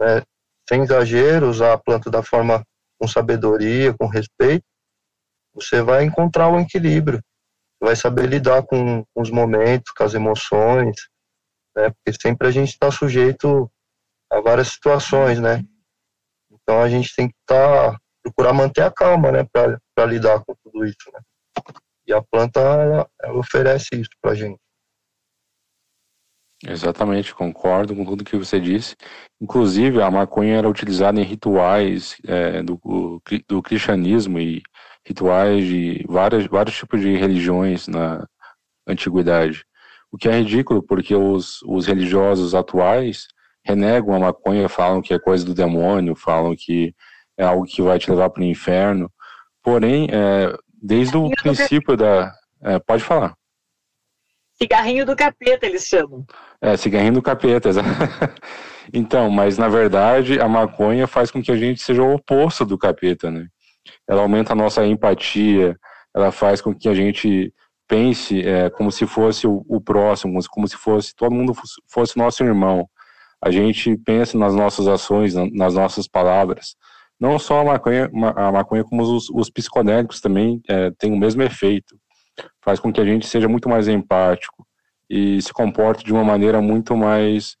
[0.00, 0.22] né,
[0.68, 2.64] sem exagero, usar a planta da forma
[2.98, 4.64] com sabedoria, com respeito,
[5.54, 7.20] você vai encontrar um equilíbrio
[7.84, 10.96] vai saber lidar com, os momentos, com as emoções,
[11.76, 11.90] né?
[11.90, 13.70] Porque sempre a gente está sujeito
[14.30, 15.64] a várias situações, né?
[16.50, 19.46] Então a gente tem que tá, procurar manter a calma, né?
[19.52, 21.20] Para lidar com tudo isso, né?
[22.06, 24.58] E a planta, ela, ela oferece isso pra gente.
[26.66, 28.96] Exatamente, concordo com tudo que você disse.
[29.40, 32.80] Inclusive, a maconha era utilizada em rituais é, do,
[33.46, 34.62] do cristianismo e
[35.06, 38.26] rituais de várias, vários tipos de religiões na
[38.86, 39.64] antiguidade.
[40.10, 43.26] O que é ridículo, porque os, os religiosos atuais
[43.64, 46.94] renegam a maconha, falam que é coisa do demônio, falam que
[47.36, 49.10] é algo que vai te levar para o inferno.
[49.62, 52.32] Porém, é, desde o princípio da.
[52.62, 53.34] É, pode falar.
[54.52, 56.24] Cigarrinho do capeta, eles chamam.
[56.60, 57.70] É, cigarrinho do capeta,
[58.92, 62.78] Então, mas na verdade a maconha faz com que a gente seja o oposto do
[62.78, 63.48] capeta, né?
[64.08, 65.76] Ela aumenta a nossa empatia,
[66.14, 67.52] ela faz com que a gente
[67.86, 71.52] pense é, como se fosse o, o, próximo, como se fosse todo mundo
[71.88, 72.88] fosse, nosso irmão.
[73.42, 76.76] A gente pensa nas nossas ações, nas nossas palavras.
[77.20, 81.42] Não só a maconha, a maconha como os, os psicodélicos também é, têm o mesmo
[81.42, 81.96] efeito
[82.62, 84.66] faz com que a gente seja muito mais empático
[85.08, 87.56] e se comporte de uma maneira muito mais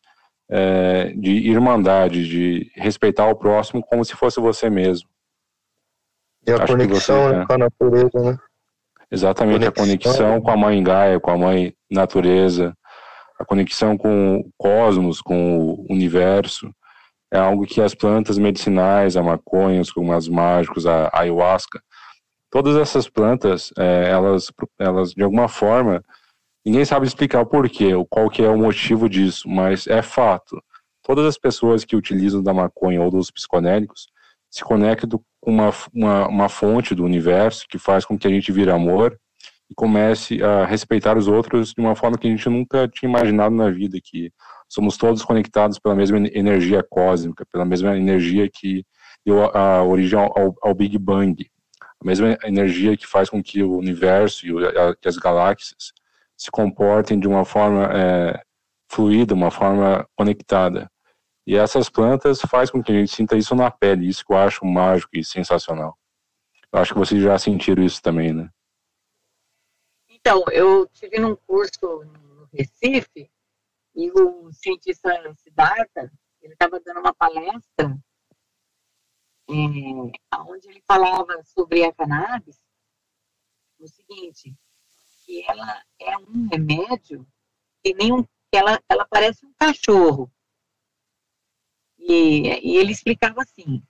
[0.48, 5.08] é, de irmandade, de respeitar o próximo como se fosse você mesmo.
[6.46, 7.46] E a Acho conexão você, é.
[7.46, 8.38] com a natureza, né?
[9.10, 9.70] Exatamente, conexão.
[9.70, 12.76] a conexão com a mãe Gaia, com a mãe natureza,
[13.38, 16.70] a conexão com o cosmos, com o universo,
[17.32, 21.82] é algo que as plantas medicinais, a maconha, como as mágicos, a ayahuasca,
[22.50, 26.02] todas essas plantas, é, elas, elas de alguma forma,
[26.64, 30.62] ninguém sabe explicar o porquê, ou qual que é o motivo disso, mas é fato.
[31.02, 34.08] Todas as pessoas que utilizam da maconha ou dos psicodélicos
[34.54, 38.52] se conectam com uma, uma, uma fonte do universo que faz com que a gente
[38.52, 39.18] vire amor
[39.68, 43.52] e comece a respeitar os outros de uma forma que a gente nunca tinha imaginado
[43.52, 44.30] na vida, que
[44.68, 48.84] somos todos conectados pela mesma energia cósmica, pela mesma energia que
[49.26, 51.34] deu a origem ao, ao Big Bang
[52.00, 54.52] a mesma energia que faz com que o universo e
[55.00, 55.92] que as galáxias
[56.36, 58.40] se comportem de uma forma é,
[58.88, 60.88] fluida, uma forma conectada.
[61.46, 64.38] E essas plantas faz com que a gente sinta isso na pele, isso que eu
[64.38, 65.98] acho mágico e sensacional.
[66.72, 68.50] Eu acho que vocês já sentiram isso também, né?
[70.08, 73.30] Então, eu tive num curso no Recife
[73.94, 77.96] e o cientista Siddhartha, ele estava dando uma palestra
[79.48, 82.58] é, onde ele falava sobre a cannabis,
[83.78, 84.56] o seguinte,
[85.24, 87.26] que ela é um remédio
[87.82, 90.32] que nem um, que ela, ela parece um cachorro.
[92.06, 93.82] E, e ele explicava assim,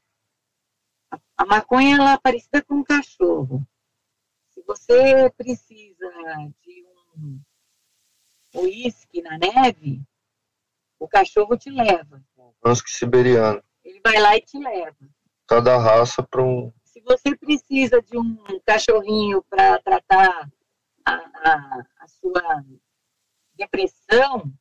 [1.10, 3.66] a, a maconha ela é parecida com um cachorro.
[4.50, 6.08] Se você precisa
[6.62, 7.40] de um
[8.54, 10.00] uísque na neve,
[10.98, 12.24] o cachorro te leva.
[12.64, 13.62] Husky siberiano.
[13.84, 15.10] Ele vai lá e te leva
[15.46, 16.72] cada raça para um.
[16.84, 20.48] Se você precisa de um cachorrinho para tratar
[21.04, 22.64] a, a, a, sua
[23.54, 24.52] depressão,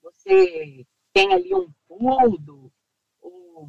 [0.00, 2.70] você tem ali um pudo,
[3.22, 3.66] ou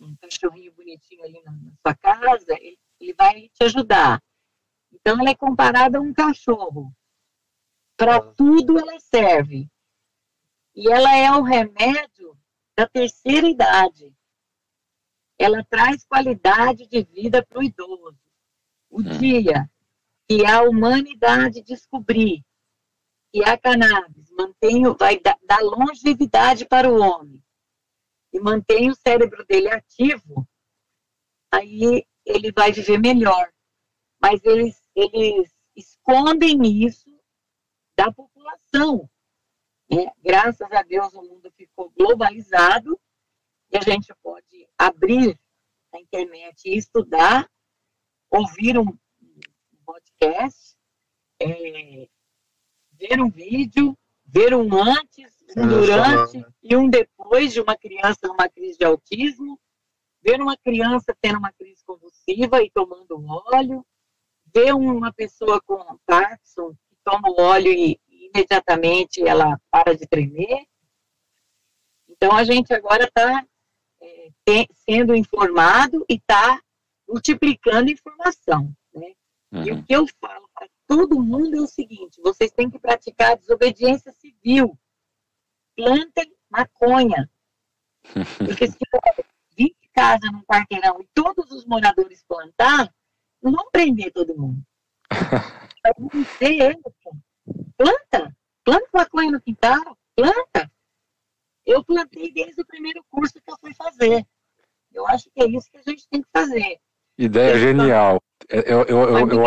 [0.00, 4.20] um cachorrinho bonitinho ali na, sua casa, ele, ele vai te ajudar.
[4.92, 6.92] Então, ela é comparada a um cachorro.
[7.96, 9.70] Para tudo ela serve.
[10.74, 12.36] E ela é o remédio
[12.76, 14.12] da terceira idade
[15.38, 18.18] ela traz qualidade de vida para o idoso.
[18.90, 19.18] O hum.
[19.18, 19.70] dia
[20.28, 22.44] que a humanidade descobrir
[23.38, 27.42] que a cannabis mantém, vai dar, dar longevidade para o homem
[28.32, 30.46] e mantém o cérebro dele ativo,
[31.52, 33.52] aí ele vai viver melhor.
[34.20, 37.08] Mas eles, eles escondem isso
[37.96, 39.08] da população.
[39.90, 40.10] Né?
[40.18, 43.00] Graças a Deus o mundo ficou globalizado
[43.70, 45.38] e a gente pode abrir
[45.94, 47.48] a internet e estudar,
[48.30, 48.98] ouvir um
[49.86, 50.76] podcast,
[51.40, 52.08] é,
[52.98, 58.48] ver um vídeo, ver um antes, um durante e um depois de uma criança numa
[58.48, 59.58] crise de autismo,
[60.22, 63.84] ver uma criança tendo uma crise convulsiva e tomando óleo,
[64.54, 70.66] ver uma pessoa com Parkinson que toma o óleo e imediatamente ela para de tremer.
[72.08, 73.46] Então a gente agora está
[74.74, 76.60] sendo informado e está
[77.08, 78.72] multiplicando informação.
[78.94, 79.12] Né?
[79.52, 79.64] Uhum.
[79.64, 79.82] E o uhum.
[79.82, 80.47] que eu falo
[80.88, 84.76] todo mundo é o seguinte: vocês têm que praticar a desobediência civil.
[85.76, 87.30] Plantem maconha.
[88.38, 89.26] Porque se tiver
[89.56, 92.92] 20 casas num quarteirão e todos os moradores plantar,
[93.40, 94.60] não vão prender todo mundo.
[95.10, 96.82] Vai vencer eles.
[97.76, 98.34] Planta.
[98.64, 99.96] Planta maconha no quintal.
[100.16, 100.72] Planta.
[101.64, 104.26] Eu plantei desde o primeiro curso que eu fui fazer.
[104.92, 106.80] Eu acho que é isso que a gente tem que fazer.
[107.18, 108.22] Ideia genial.
[108.48, 109.46] Eu, eu, eu, eu, eu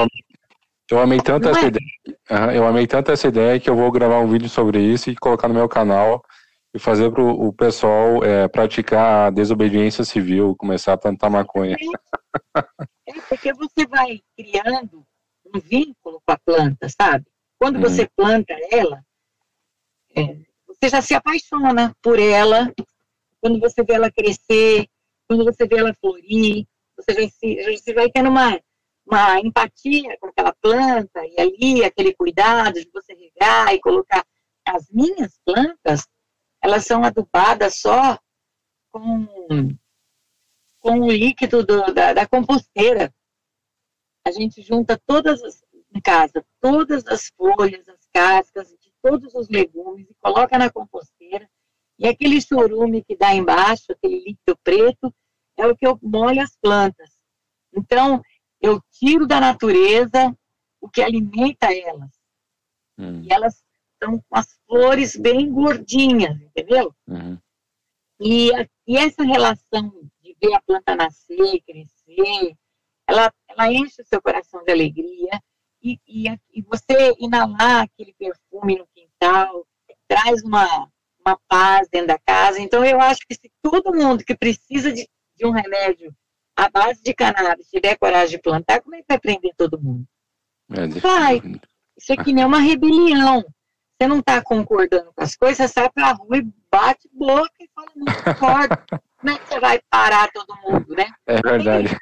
[0.99, 1.67] amei tanto essa é?
[1.67, 2.55] ideia.
[2.55, 5.47] eu amei tanto essa ideia que eu vou gravar um vídeo sobre isso e colocar
[5.47, 6.23] no meu canal
[6.73, 11.75] e fazer para o pessoal é, praticar a desobediência civil, começar a plantar maconha.
[13.07, 15.05] É, porque você vai criando
[15.53, 17.25] um vínculo com a planta, sabe?
[17.59, 17.81] Quando uhum.
[17.81, 19.03] você planta ela,
[20.15, 22.71] é, você já se apaixona por ela.
[23.39, 24.87] Quando você vê ela crescer,
[25.27, 26.65] quando você vê ela florir,
[26.97, 28.59] você já se, já vai tendo uma,
[29.05, 34.25] uma empatia com aquela planta e ali aquele cuidado de você regar e colocar.
[34.65, 36.07] As minhas plantas,
[36.61, 38.19] elas são adubadas só
[38.91, 39.27] com,
[40.79, 43.13] com o líquido do, da, da composteira.
[44.25, 49.49] A gente junta todas as, em casa, todas as folhas, as cascas de todos os
[49.49, 51.49] legumes e coloca na composteira.
[51.97, 55.13] E aquele chorume que dá embaixo, aquele líquido preto,
[55.57, 57.11] é o que eu molho as plantas.
[57.73, 58.21] Então,
[58.61, 60.35] eu tiro da natureza
[60.79, 62.11] o que alimenta elas.
[62.97, 63.23] Hum.
[63.23, 66.93] E elas estão com as flores bem gordinhas, entendeu?
[67.07, 67.37] Uhum.
[68.19, 68.51] E,
[68.87, 69.91] e essa relação
[70.21, 72.55] de ver a planta nascer, crescer,
[73.07, 75.41] ela, ela enche o seu coração de alegria
[75.81, 79.65] e, e, e você inalar aquele perfume no quintal
[80.07, 80.89] traz uma,
[81.25, 82.59] uma paz dentro da casa.
[82.59, 86.13] Então, eu acho que se todo mundo que precisa de, de um remédio
[86.65, 90.05] à base de cannabis tiver coragem de plantar, como é que vai prender todo mundo?
[90.71, 91.41] É, vai.
[91.97, 93.43] Isso aqui nem é uma rebelião
[94.01, 97.51] você não está concordando com as coisas, você sai para a rua e bate boca
[97.59, 98.77] e fala, não concordo.
[99.21, 101.05] Como é que você vai parar todo mundo, né?
[101.27, 101.95] É verdade.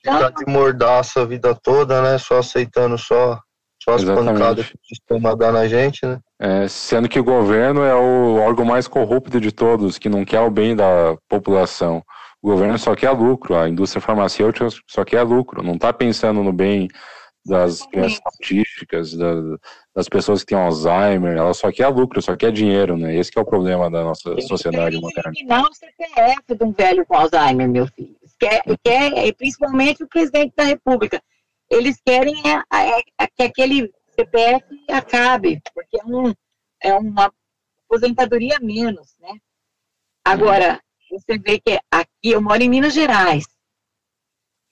[0.00, 2.16] Então, Ficar de mordaça a vida toda, né?
[2.16, 3.38] Só aceitando só,
[3.82, 4.32] só as Exatamente.
[4.32, 6.18] pancadas que o sistema dá na gente, né?
[6.40, 10.40] É, sendo que o governo é o órgão mais corrupto de todos, que não quer
[10.40, 12.02] o bem da população.
[12.42, 16.52] O governo só quer lucro, a indústria farmacêutica só quer lucro, não está pensando no
[16.52, 16.88] bem
[17.46, 19.44] das crianças autísticas, das,
[19.94, 23.14] das, pessoas que têm Alzheimer, ela só quer lucro, só quer dinheiro, né?
[23.16, 25.32] Esse é o problema da nossa sociedade moderna.
[25.46, 28.16] Não o CPF de um velho com Alzheimer, meu filho.
[28.38, 31.22] Quer, quer, principalmente o presidente da República.
[31.70, 36.34] Eles querem é, é, é, que aquele CPF acabe, porque é, um,
[36.82, 37.32] é uma
[37.88, 39.38] aposentadoria menos, né?
[40.24, 40.80] Agora,
[41.18, 43.44] você vê que aqui, eu moro em Minas Gerais,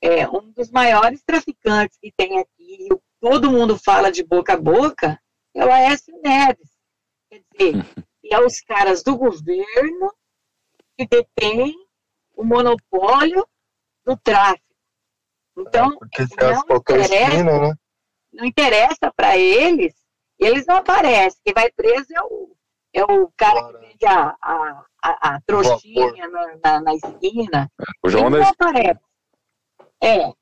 [0.02, 2.88] é, um dos maiores traficantes que tem aqui,
[3.20, 5.18] todo mundo fala de boca a boca,
[5.54, 6.70] é o Aécio Neves.
[7.30, 7.84] Quer dizer,
[8.22, 10.12] e é os caras do governo
[10.96, 11.74] que detêm
[12.34, 13.46] o monopólio
[14.04, 14.62] do tráfico.
[15.56, 17.74] Então, é, não, interessa, esquina, né?
[18.32, 19.94] não interessa para eles,
[20.38, 21.40] eles não aparecem.
[21.44, 22.56] Quem vai preso é o,
[22.92, 23.78] é o cara Bora.
[23.78, 27.70] que vende a, a, a, a trouxinha na, na, na, esquina.
[28.02, 29.00] O João não aparece.
[30.02, 30.32] É.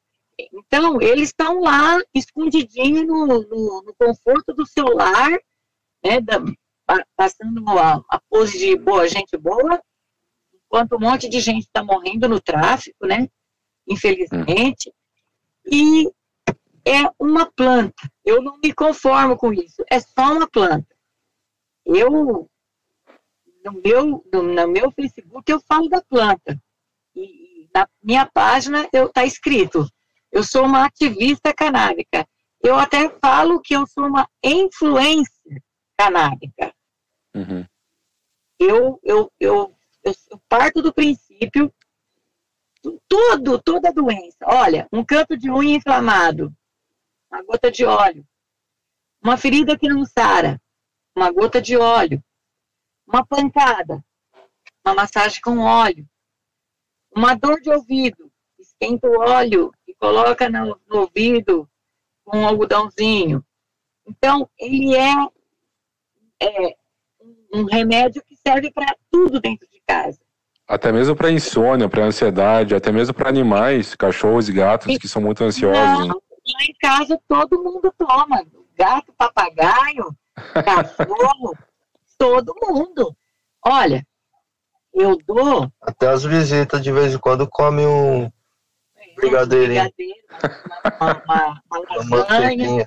[0.52, 5.30] Então, eles estão lá escondidinhos no, no, no, conforto do seu lar,
[6.02, 6.40] né, da,
[7.16, 9.80] passando a, a, pose de boa gente boa,
[10.54, 13.28] enquanto um monte de gente está morrendo no tráfico, né,
[13.86, 14.92] infelizmente,
[15.66, 16.10] e
[16.84, 18.10] é uma planta.
[18.24, 20.88] Eu não me conformo com isso, é só uma planta.
[21.84, 22.48] Eu,
[23.64, 26.60] no meu, no, no meu Facebook, eu falo da planta.
[27.14, 29.86] E, na minha página está escrito:
[30.30, 32.26] eu sou uma ativista canábica.
[32.62, 35.62] Eu até falo que eu sou uma influência
[35.96, 36.72] canábica.
[37.34, 37.66] Uhum.
[38.58, 41.72] Eu, eu, eu, eu, eu parto do princípio
[43.08, 44.38] tudo, toda doença.
[44.44, 46.52] Olha, um canto de unha inflamado,
[47.30, 48.24] uma gota de óleo.
[49.22, 50.60] Uma ferida que não sara,
[51.14, 52.22] uma gota de óleo.
[53.12, 54.02] Uma pancada,
[54.84, 56.08] uma massagem com óleo.
[57.14, 61.68] Uma dor de ouvido, esquenta o óleo e coloca no, no ouvido
[62.24, 63.44] com um algodãozinho.
[64.06, 65.12] Então, ele é,
[66.42, 66.76] é
[67.52, 70.18] um remédio que serve para tudo dentro de casa.
[70.66, 75.20] Até mesmo para insônia, para ansiedade, até mesmo para animais, cachorros e gatos que são
[75.20, 76.08] muito ansiosos.
[76.08, 78.42] Não, lá em casa todo mundo toma.
[78.74, 80.16] Gato, papagaio,
[80.64, 81.58] cachorro,
[82.22, 83.16] todo mundo.
[83.66, 84.06] Olha,
[84.94, 85.68] eu dou.
[85.80, 88.30] Até as visitas de vez em quando come um
[89.16, 89.90] brigadeirinho.
[91.00, 92.86] Uma, uma, uma lasanha.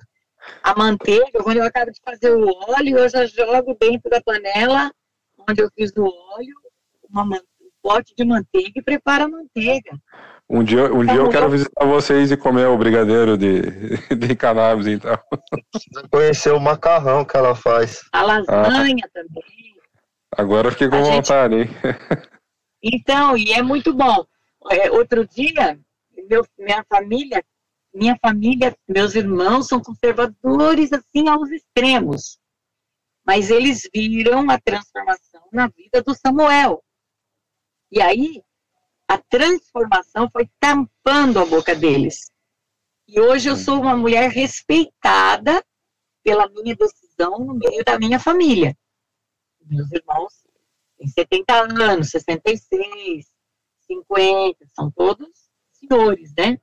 [0.64, 4.90] A manteiga, quando eu acabo de fazer o óleo, eu já jogo dentro da panela
[5.48, 6.56] onde eu fiz o óleo,
[7.10, 9.92] uma, um pote de manteiga e preparo a manteiga.
[10.50, 13.62] Um dia, um dia eu quero visitar vocês e comer o brigadeiro de,
[14.16, 15.18] de cannabis, então.
[15.72, 18.02] Precisa conhecer o macarrão que ela faz.
[18.14, 19.10] A lasanha ah.
[19.14, 19.76] também.
[20.38, 21.72] Agora eu fiquei com a vontade, gente...
[21.72, 21.96] hein?
[22.84, 24.24] Então, e é muito bom.
[24.70, 25.80] É, outro dia,
[26.30, 27.44] meu, minha família
[27.96, 32.38] minha família, meus irmãos são conservadores assim aos extremos.
[33.26, 36.84] Mas eles viram a transformação na vida do Samuel.
[37.90, 38.44] E aí,
[39.08, 42.32] a transformação foi tampando a boca deles.
[43.08, 45.64] E hoje eu sou uma mulher respeitada
[46.24, 48.76] pela minha decisão no meio da minha família.
[49.62, 50.34] Meus irmãos
[50.98, 53.26] têm 70 anos, 66,
[53.88, 55.30] 50, são todos
[55.72, 56.60] senhores, né?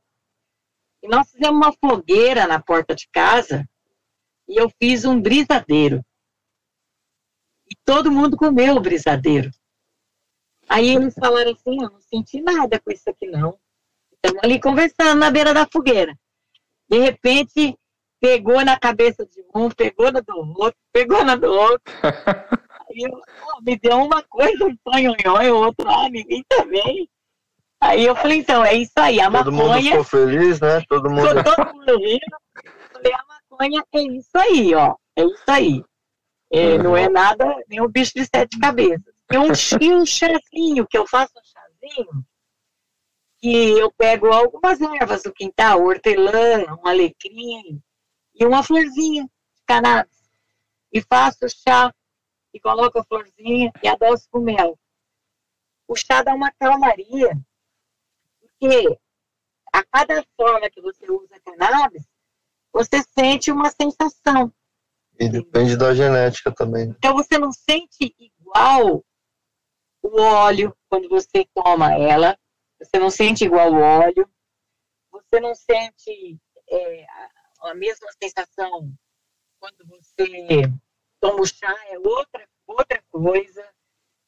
[1.03, 3.69] E nós fizemos uma fogueira na porta de casa
[4.49, 6.05] e eu fiz um brisadeiro.
[7.71, 9.51] E todo mundo comeu o brisadeiro.
[10.73, 13.59] Aí eles falaram assim, eu não senti nada com isso aqui não.
[14.11, 16.19] Estamos ali conversando na beira da fogueira.
[16.89, 17.77] De repente,
[18.19, 21.93] pegou na cabeça de um, pegou na do outro, pegou na do outro.
[22.89, 27.09] Aí eu, oh, me deu uma coisa, um panhonhó, e o outro, ah, ninguém também.
[27.81, 29.75] Tá aí eu falei, então, é isso aí, a Todo maconha...
[29.75, 30.83] mundo ficou feliz, né?
[30.89, 31.43] Todo mundo.
[31.43, 32.21] Todo mundo rindo.
[32.93, 34.95] Falei, a maconha é isso aí, ó.
[35.17, 35.85] É isso aí.
[36.53, 39.12] É, não é nada, nem um bicho de sete cabeças.
[39.33, 42.27] E um, e um chazinho, que eu faço um chazinho,
[43.39, 47.83] que eu pego algumas ervas do quintal, hortelã, um alecrim
[48.35, 50.31] e uma florzinha de cannabis.
[50.93, 51.93] E faço chá,
[52.53, 54.79] e coloco a florzinha e adoço com mel.
[55.89, 57.33] O chá dá uma calmaria,
[58.39, 58.99] porque
[59.73, 62.07] a cada forma que você usa cannabis,
[62.71, 64.53] você sente uma sensação.
[65.19, 66.89] E depende da genética também.
[66.89, 66.95] né?
[66.99, 69.03] Então você não sente igual
[70.03, 72.39] o óleo quando você toma ela,
[72.79, 74.29] você não sente igual o óleo,
[75.11, 76.39] você não sente
[76.69, 77.07] é,
[77.61, 78.93] a, mesma sensação
[79.61, 80.63] quando você
[81.21, 83.73] toma o chá, é outra, outra coisa.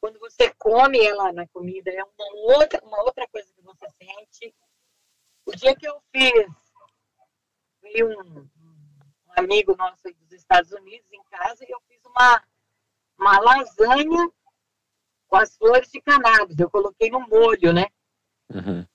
[0.00, 4.54] Quando você come ela na comida, é uma outra, uma outra coisa que você sente.
[5.46, 6.46] O dia que eu fiz,
[7.82, 12.42] veio um, um amigo nosso dos Estados Unidos em casa e eu fiz uma,
[13.18, 14.30] uma lasanha
[15.34, 16.56] com as flores de cannabis.
[16.56, 17.86] Eu coloquei no molho, né?
[18.48, 18.86] Uhum.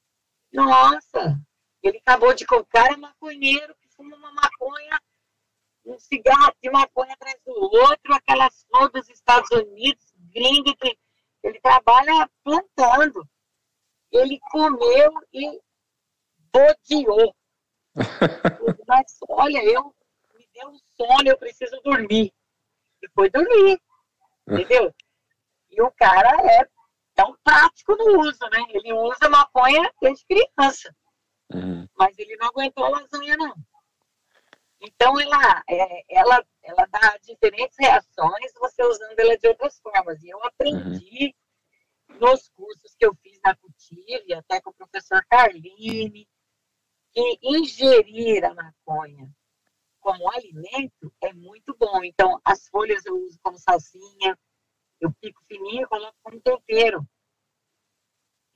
[0.54, 1.38] Nossa,
[1.84, 5.02] ele acabou de colocar é maconheiro que fuma uma maconha,
[5.86, 10.98] um cigarro de maconha atrás do outro, aquelas flores dos Estados Unidos, gringo, que
[11.44, 13.28] ele trabalha plantando.
[14.10, 15.62] Ele comeu e
[16.54, 17.36] bodeou.
[18.88, 19.94] Mas olha, eu
[20.36, 22.34] me deu um sono, eu preciso dormir.
[23.04, 23.78] E foi dormir,
[24.48, 24.94] entendeu?
[25.70, 26.68] E o cara é
[27.14, 28.64] tão prático no uso, né?
[28.70, 30.96] Ele usa maconha desde criança,
[31.54, 31.88] Uhum.
[31.98, 33.54] mas ele não aguentou a lasanha, não.
[34.82, 40.24] Então, ela, é, ela, ela dá diferentes reações, você usando ela de outras formas.
[40.24, 41.36] E eu aprendi
[42.20, 46.28] nos cursos que eu fiz na Cultive, até com o professor Carline,
[47.12, 49.30] que ingerir a maconha
[50.00, 52.04] como alimento é muito bom.
[52.04, 54.38] Então, as folhas eu uso como salsinha,
[55.00, 57.06] eu pico fininho e coloco como tempero.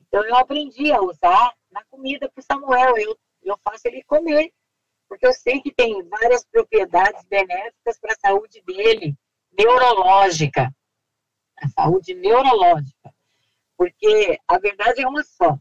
[0.01, 2.97] Então, eu aprendi a usar na comida para o Samuel.
[2.97, 4.53] Eu, eu faço ele comer,
[5.09, 9.15] porque eu sei que tem várias propriedades benéficas para a saúde dele,
[9.57, 10.73] neurológica.
[11.57, 13.13] A saúde neurológica.
[13.77, 15.57] Porque a verdade é uma só.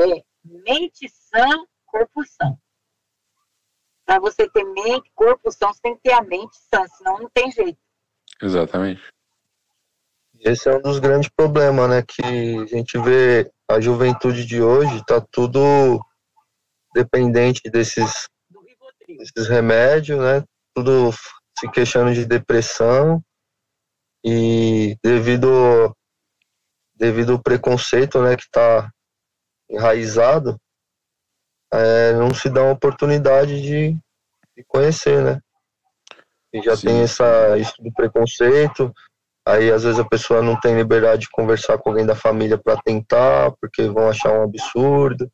[0.00, 1.46] É mente sã,
[1.84, 2.56] corpo sã.
[4.04, 7.30] Para você ter mente, corpo sã, você tem que ter a mente sã, senão não
[7.30, 7.78] tem jeito.
[8.42, 9.02] Exatamente.
[10.40, 12.02] Esse é um dos grandes problemas, né?
[12.02, 16.00] Que a gente vê a juventude de hoje tá tudo
[16.94, 18.26] dependente desses,
[19.06, 20.42] desses remédios, né?
[20.74, 21.12] Tudo
[21.58, 23.22] se queixando de depressão
[24.24, 25.94] e devido
[26.94, 28.36] devido ao preconceito, né?
[28.36, 28.90] Que tá
[29.68, 30.58] enraizado,
[31.72, 33.92] é, não se dá uma oportunidade de,
[34.56, 35.40] de conhecer, né?
[36.52, 36.88] E já Sim.
[36.88, 38.92] tem essa, isso do preconceito,
[39.46, 42.80] aí às vezes a pessoa não tem liberdade de conversar com alguém da família para
[42.82, 45.30] tentar, porque vão achar um absurdo.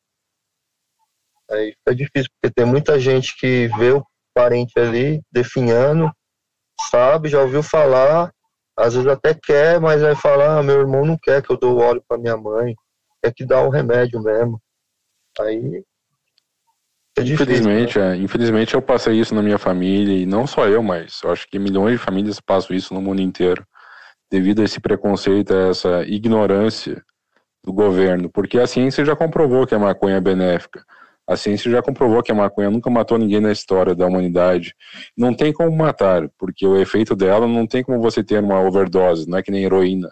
[1.51, 4.05] Aí fica difícil, porque tem muita gente que vê o
[4.35, 6.11] parente ali definhando,
[6.91, 8.31] sabe, já ouviu falar,
[8.77, 11.79] às vezes até quer, mas vai falar, ah, meu irmão não quer que eu dou
[11.79, 12.75] óleo para minha mãe,
[13.23, 14.61] quer que dá o remédio mesmo.
[15.41, 15.83] Aí
[17.17, 17.45] é difícil.
[17.45, 21.33] Infelizmente, é, infelizmente eu passei isso na minha família, e não só eu, mas eu
[21.33, 23.67] acho que milhões de famílias passam isso no mundo inteiro,
[24.31, 27.03] devido a esse preconceito, a essa ignorância
[27.65, 30.85] do governo, porque a ciência já comprovou que a maconha é benéfica.
[31.29, 34.75] A ciência já comprovou que a maconha nunca matou ninguém na história da humanidade.
[35.17, 39.29] Não tem como matar, porque o efeito dela não tem como você ter uma overdose,
[39.29, 40.09] não é que nem heroína,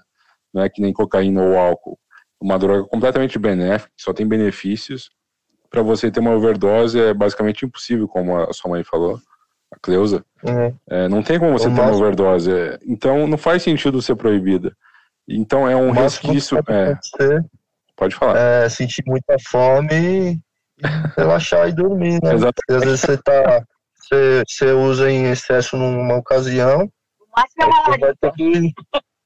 [0.52, 1.98] não é que nem cocaína ou álcool.
[2.40, 5.08] Uma droga completamente benéfica, só tem benefícios
[5.74, 9.18] para você ter uma overdose é basicamente impossível, como a sua mãe falou,
[9.74, 10.24] a Cleusa.
[10.42, 10.74] Uhum.
[10.88, 12.52] É, não tem como você ter uma overdose.
[12.52, 14.74] É, então não faz sentido ser proibida.
[15.28, 16.58] Então é um resquício.
[16.68, 16.96] É,
[17.96, 18.38] pode falar.
[18.38, 20.40] É, sentir muita fome
[21.16, 22.34] relaxar e dormir, né?
[22.34, 22.70] Exatamente.
[22.70, 23.62] Às vezes você tá.
[23.94, 26.90] Você, você usa em excesso numa ocasião.
[27.34, 28.72] Mas você vai ter que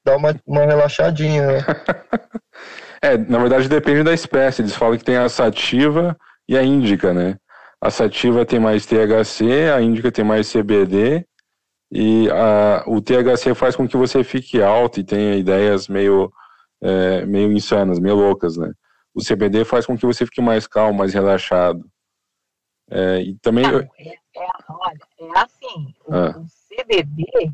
[0.05, 1.57] dar uma, uma relaxadinha, né?
[3.01, 4.61] é, na verdade depende da espécie.
[4.61, 7.37] Eles falam que tem a sativa e a índica, né?
[7.81, 11.25] A sativa tem mais THC, a índica tem mais CBD.
[11.91, 16.31] E a, o THC faz com que você fique alto e tenha ideias meio,
[16.81, 18.71] é, meio insanas, meio loucas, né?
[19.13, 21.89] o CBD faz com que você fique mais calmo, mais relaxado.
[22.89, 23.63] É, e também.
[23.63, 26.39] Não, é, é, olha, é assim: o, ah.
[26.39, 27.53] o, CBD,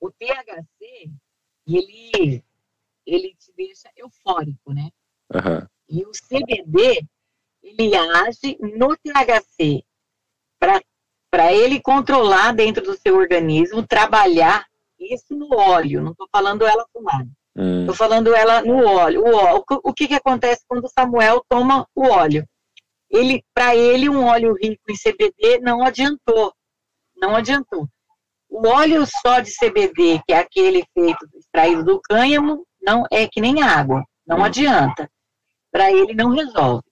[0.00, 1.10] o THC,
[1.66, 2.44] ele,
[3.06, 4.90] ele te deixa eufórico, né?
[5.32, 5.66] Uhum.
[5.88, 7.06] E o CBD,
[7.78, 9.84] ele age no THC
[11.32, 14.66] para ele controlar dentro do seu organismo, trabalhar
[15.00, 17.28] isso no óleo, não estou falando ela fumada.
[17.56, 17.86] Hum.
[17.86, 19.22] Tô falando ela no óleo.
[19.22, 19.64] O, óleo.
[19.66, 22.46] o que, que acontece quando Samuel toma o óleo?
[23.10, 26.52] Ele, para ele, um óleo rico em CBD não adiantou.
[27.16, 27.86] Não adiantou.
[28.48, 33.40] O óleo só de CBD, que é aquele feito extraído do cânhamo, não é que
[33.40, 34.02] nem água.
[34.26, 34.44] Não hum.
[34.44, 35.10] adianta.
[35.70, 36.84] Para ele não resolve.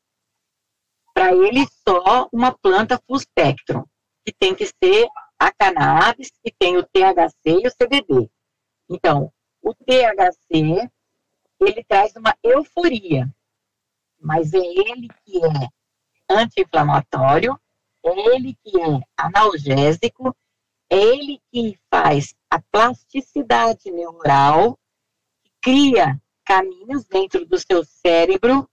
[1.20, 3.84] Para ele só uma planta full spectrum,
[4.24, 5.06] que tem que ser
[5.38, 8.30] a cannabis, que tem o THC e o CBD.
[8.88, 10.90] Então, o THC,
[11.60, 13.28] ele traz uma euforia,
[14.18, 15.68] mas é ele que é
[16.26, 17.60] anti-inflamatório,
[18.02, 20.34] é ele que é analgésico,
[20.88, 24.78] é ele que faz a plasticidade neural,
[25.42, 28.66] que cria caminhos dentro do seu cérebro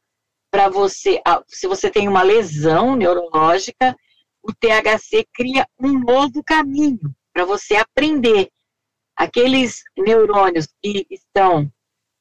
[0.57, 3.95] para você, se você tem uma lesão neurológica,
[4.41, 8.49] o THC cria um novo caminho para você aprender
[9.15, 11.71] aqueles neurônios que estão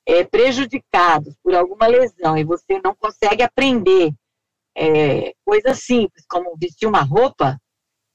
[0.05, 4.13] é, prejudicados por alguma lesão e você não consegue aprender
[4.77, 7.59] é, coisas simples, como vestir uma roupa,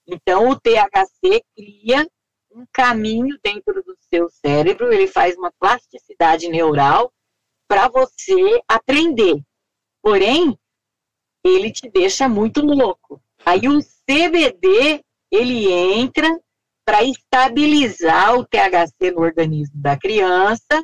[0.06, 2.08] então o THC cria
[2.52, 7.12] um caminho dentro do seu cérebro, ele faz uma plasticidade neural
[7.68, 9.44] para você aprender.
[10.02, 10.58] Porém,
[11.44, 13.22] ele te deixa muito louco.
[13.46, 16.28] Aí o CBD, ele entra
[16.86, 20.84] para estabilizar o THC no organismo da criança,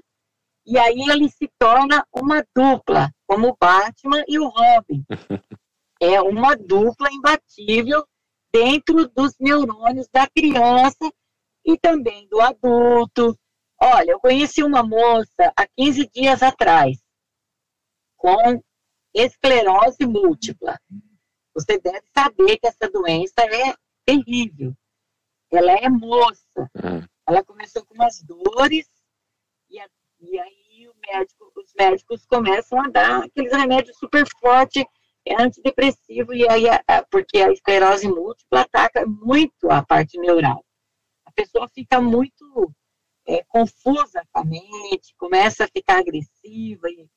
[0.66, 5.04] e aí ele se torna uma dupla, como o Batman e o Robin.
[6.00, 8.06] É uma dupla imbatível
[8.54, 11.12] dentro dos neurônios da criança
[11.66, 13.36] e também do adulto.
[13.82, 17.00] Olha, eu conheci uma moça há 15 dias atrás
[18.16, 18.62] com
[19.26, 20.80] esclerose múltipla.
[21.54, 23.74] Você deve saber que essa doença é
[24.06, 24.76] terrível
[25.52, 26.70] ela é moça.
[26.76, 27.06] Uhum.
[27.28, 28.88] Ela começou com umas dores
[29.70, 29.88] e, a,
[30.20, 34.84] e aí médico, os médicos começam a dar aqueles remédios super fortes,
[35.26, 40.64] é antidepressivo, e aí, a, a, porque a esclerose múltipla ataca muito a parte neural.
[41.26, 42.74] A pessoa fica muito
[43.26, 47.08] é, confusa com a mente, começa a ficar agressiva, e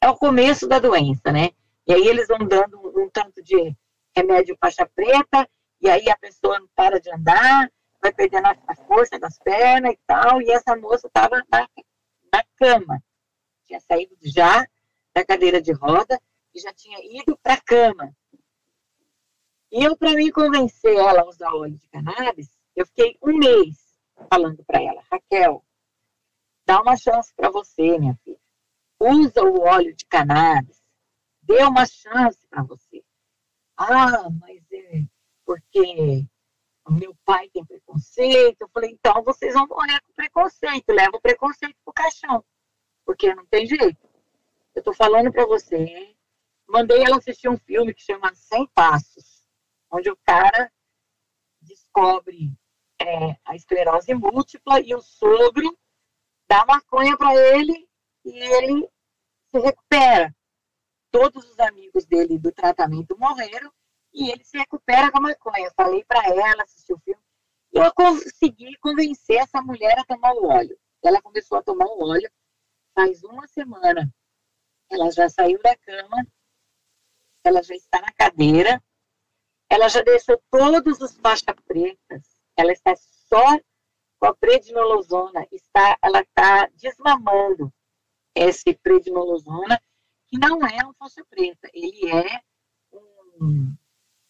[0.00, 1.50] é o começo da doença, né?
[1.86, 3.76] E aí eles vão dando um, tanto de
[4.16, 5.48] remédio faixa preta,
[5.80, 7.70] e aí a pessoa não para de andar,
[8.00, 11.68] vai perdendo a força das pernas e tal, e essa moça estava na,
[12.32, 13.02] na cama,
[13.66, 14.66] tinha saído já
[15.14, 16.20] da cadeira de roda
[16.54, 18.14] e já tinha ido para a cama.
[19.72, 23.76] E eu, para mim convencer ela a usar óleo de cannabis, eu fiquei um mês
[24.28, 25.64] falando para ela, Raquel,
[26.66, 28.38] dá uma chance para você, minha filha.
[29.00, 30.82] Usa o óleo de cannabis,
[31.42, 33.02] dê uma chance para você.
[33.74, 35.06] Ah, mas é,
[35.46, 36.28] porque
[36.90, 38.60] meu pai tem preconceito.
[38.60, 42.44] Eu falei, então vocês vão morrer com preconceito, leva o preconceito pro caixão,
[43.06, 44.06] porque não tem jeito.
[44.74, 46.14] Eu tô falando para você,
[46.68, 49.46] mandei ela assistir um filme que chama 100 Passos,
[49.90, 50.70] onde o cara
[51.62, 52.54] descobre
[53.00, 55.76] é, a esclerose múltipla e o sogro
[56.46, 57.89] dá maconha para ele
[58.30, 58.88] e ele
[59.50, 60.34] se recupera.
[61.10, 63.72] Todos os amigos dele do tratamento morreram
[64.14, 65.66] e ele se recupera com a maconha.
[65.66, 67.22] Eu falei para ela, assistiu o filme,
[67.72, 70.78] e eu consegui convencer essa mulher a tomar o óleo.
[71.02, 72.30] Ela começou a tomar o óleo
[72.94, 74.12] faz uma semana.
[74.90, 76.26] Ela já saiu da cama,
[77.44, 78.82] ela já está na cadeira,
[79.68, 82.22] ela já deixou todos os faixas pretas,
[82.56, 83.58] ela está só
[84.18, 87.72] com a predinolosona, está, ela está desmamando
[88.34, 89.80] esse predinolosona,
[90.28, 92.40] que não é um faixa preta, ele é
[92.92, 93.74] um,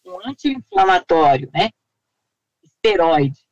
[0.07, 1.70] um anti-inflamatório, né?
[2.62, 3.46] Esteroide,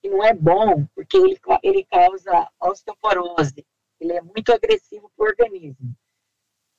[0.00, 3.66] que não é bom, porque ele, ele causa osteoporose,
[3.98, 5.96] ele é muito agressivo para o organismo.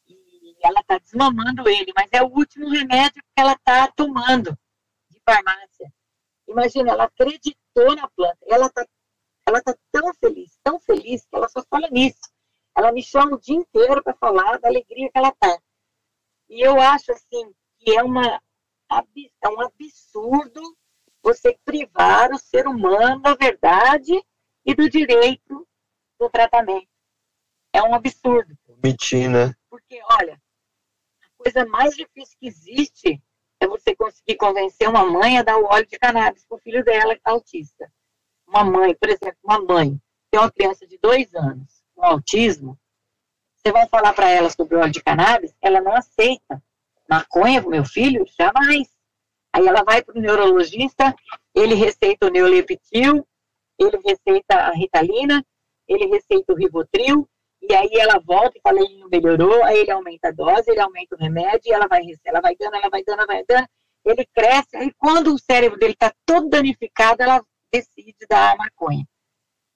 [0.07, 4.57] E ela está desmamando ele, mas é o último remédio que ela está tomando
[5.09, 5.91] de farmácia.
[6.47, 8.85] Imagina, ela acreditou na planta, ela está
[9.49, 12.19] ela tá tão feliz, tão feliz, que ela só fala nisso.
[12.79, 15.61] Ela me chama o dia inteiro para falar da alegria que ela está.
[16.47, 18.41] E eu acho, assim, que é, uma,
[18.89, 20.77] é um absurdo
[21.21, 24.25] você privar o ser humano da verdade
[24.65, 25.67] e do direito
[26.17, 26.87] do tratamento.
[27.73, 28.57] É um absurdo.
[28.81, 29.53] Mentir, né?
[29.69, 30.41] Porque, olha,
[31.21, 33.21] a coisa mais difícil que existe
[33.59, 36.81] é você conseguir convencer uma mãe a dar o óleo de cannabis para o filho
[36.85, 37.91] dela que está autista.
[38.47, 40.01] Uma mãe, por exemplo, uma mãe
[40.31, 42.79] tem uma criança de dois anos com autismo,
[43.55, 46.63] você vai falar para ela sobre o óleo de cannabis, ela não aceita.
[47.09, 48.25] Maconha meu filho?
[48.39, 48.87] Jamais.
[49.51, 51.13] Aí ela vai para o neurologista,
[51.53, 53.27] ele receita o neuleptil,
[53.77, 55.43] ele receita a ritalina,
[55.87, 57.27] ele receita o ribotril,
[57.61, 60.79] e aí ela volta e fala, ele não melhorou, aí ele aumenta a dose, ele
[60.79, 63.67] aumenta o remédio, e ela vai, ela vai dando, ela vai dando, ela vai dando,
[64.05, 69.05] ele cresce, aí quando o cérebro dele está todo danificado, ela decide dar a maconha.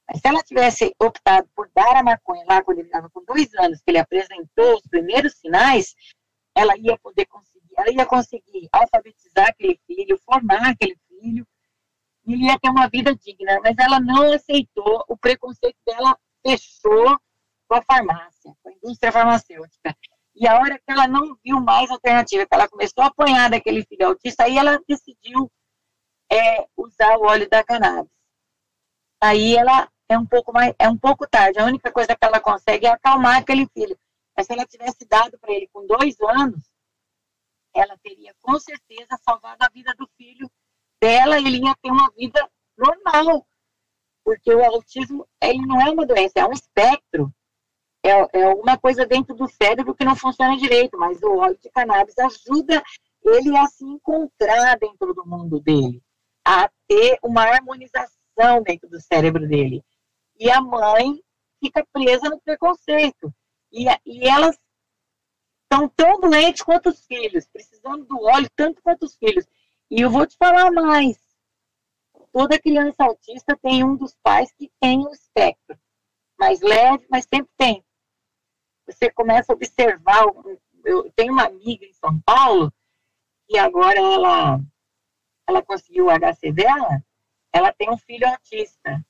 [0.07, 3.53] Mas se ela tivesse optado por dar a maconha lá quando ele estava com dois
[3.55, 5.95] anos, que ele apresentou os primeiros sinais,
[6.55, 11.47] ela ia poder conseguir, ela ia conseguir alfabetizar aquele filho, formar aquele filho,
[12.25, 13.59] e ele ia ter uma vida digna.
[13.63, 17.17] Mas ela não aceitou, o preconceito dela fechou
[17.67, 19.95] com a farmácia, com a indústria farmacêutica.
[20.35, 23.85] E a hora que ela não viu mais alternativa, que ela começou a apanhar daquele
[23.85, 25.51] filho autista, aí ela decidiu
[26.31, 28.11] é, usar o óleo da cannabis.
[29.21, 31.59] Aí ela é um pouco mais, é um pouco tarde.
[31.59, 33.97] A única coisa que ela consegue é acalmar aquele filho.
[34.35, 36.63] Mas se ela tivesse dado para ele com dois anos,
[37.75, 40.49] ela teria com certeza salvado a vida do filho
[41.03, 43.45] dela ele ia ter uma vida normal.
[44.23, 47.29] Porque o autismo, ele não é uma doença, é um espectro.
[48.05, 51.69] É, é alguma coisa dentro do cérebro que não funciona direito, mas o óleo de
[51.69, 52.81] cannabis ajuda
[53.21, 56.01] ele a se encontrar dentro do mundo dele,
[56.45, 59.83] a ter uma harmonização dentro do cérebro dele.
[60.39, 61.23] E a mãe
[61.59, 63.33] fica presa no preconceito.
[63.71, 64.57] E, e elas
[65.63, 69.45] estão tão doentes quanto os filhos, precisando do óleo tanto quanto os filhos.
[69.89, 71.17] E eu vou te falar mais.
[72.31, 75.77] Toda criança autista tem um dos pais que tem o espectro.
[76.39, 77.83] Mais leve, mas sempre tem.
[78.87, 80.25] Você começa a observar.
[80.83, 82.73] Eu tenho uma amiga em São Paulo,
[83.47, 84.59] que agora ela,
[85.47, 87.03] ela conseguiu o HC dela,
[87.53, 89.05] ela tem um filho autista.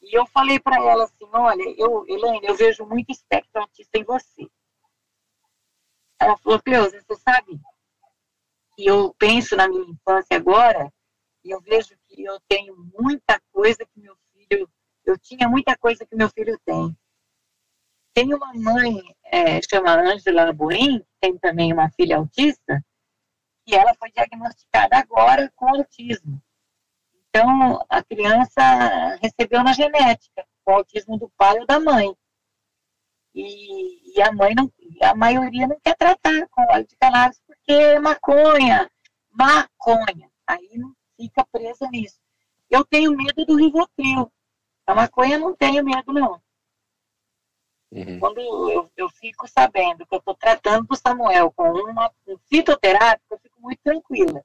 [0.00, 4.04] E eu falei para ela assim, olha, eu, Elaine, eu vejo muito espectro autista em
[4.04, 4.48] você.
[6.20, 7.60] Ela falou, Cleusa, você sabe
[8.74, 10.92] que eu penso na minha infância agora
[11.44, 14.70] e eu vejo que eu tenho muita coisa que meu filho,
[15.04, 16.96] eu tinha muita coisa que meu filho tem.
[18.14, 22.84] Tem uma mãe, é, chama Angela Boim, tem também uma filha autista,
[23.66, 26.42] e ela foi diagnosticada agora com autismo.
[27.28, 32.14] Então, a criança recebeu na genética o autismo do pai ou da mãe.
[33.34, 34.72] E, e a mãe não,
[35.02, 38.90] a maioria não quer tratar com óleo de cannabis porque é maconha,
[39.30, 40.30] maconha.
[40.46, 42.18] Aí não fica presa nisso.
[42.70, 44.30] Eu tenho medo do Rivotril.
[44.86, 46.40] A maconha não tenho medo, não.
[47.90, 48.18] Uhum.
[48.20, 53.34] Quando eu, eu, fico sabendo que eu estou tratando o Samuel com uma, um fitoterápico,
[53.34, 54.44] eu fico muito tranquila.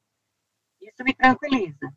[0.82, 1.94] Isso me tranquiliza.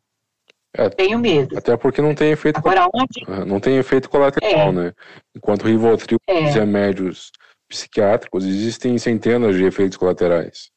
[0.77, 1.57] É, tenho medo.
[1.57, 3.23] Até porque não tem efeito Agora, onde...
[3.27, 4.71] É, não tem efeito colateral, é.
[4.71, 4.93] né?
[5.35, 6.43] Enquanto o Rivotril é.
[6.43, 7.31] e remédios
[7.67, 10.69] psiquiátricos, existem centenas de efeitos colaterais.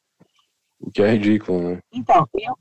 [0.79, 1.79] O que é ridículo, né?
[1.93, 2.53] Então, eu...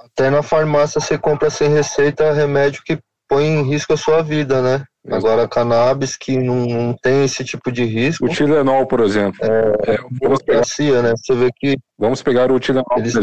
[0.00, 4.62] Até na farmácia você compra sem receita remédio que põe em risco a sua vida,
[4.62, 4.84] né?
[5.10, 8.26] Agora, cannabis que não, não, tem esse tipo de risco.
[8.26, 9.38] O Tilenol, por exemplo.
[9.42, 10.62] É, é vamos pegar,
[11.02, 11.14] né?
[11.16, 11.76] Você vê que.
[11.98, 12.84] Vamos pegar o Tilenol.
[12.96, 13.14] Eles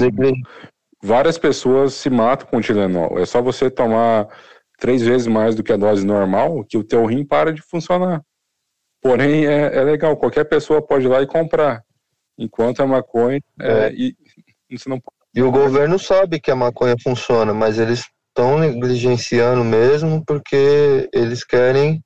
[1.05, 3.19] várias pessoas se matam com Tilenol.
[3.19, 4.27] É só você tomar
[4.77, 8.21] três vezes mais do que a dose normal que o teu rim para de funcionar.
[9.01, 11.83] Porém, é, é legal, qualquer pessoa pode ir lá e comprar.
[12.37, 13.93] Enquanto a maconha, é, é.
[13.93, 14.15] E,
[14.71, 14.99] você não
[15.33, 21.43] E o governo sabe que a maconha funciona, mas eles estão negligenciando mesmo porque eles
[21.45, 22.01] querem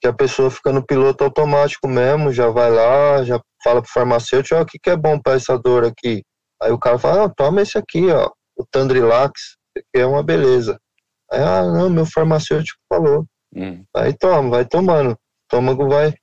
[0.00, 4.54] que a pessoa fica no piloto automático mesmo, já vai lá, já fala pro farmacêutico,
[4.54, 6.22] ó, oh, o que, que é bom para essa dor aqui?
[6.62, 10.80] Aí o cara fala, ah, toma esse aqui, ó, o Tandrilax, que é uma beleza.
[11.30, 13.26] Aí, ah, não, meu farmacêutico falou.
[13.54, 13.84] Hum.
[13.94, 15.12] Aí toma, vai tomando.
[15.12, 16.14] O estômago vai.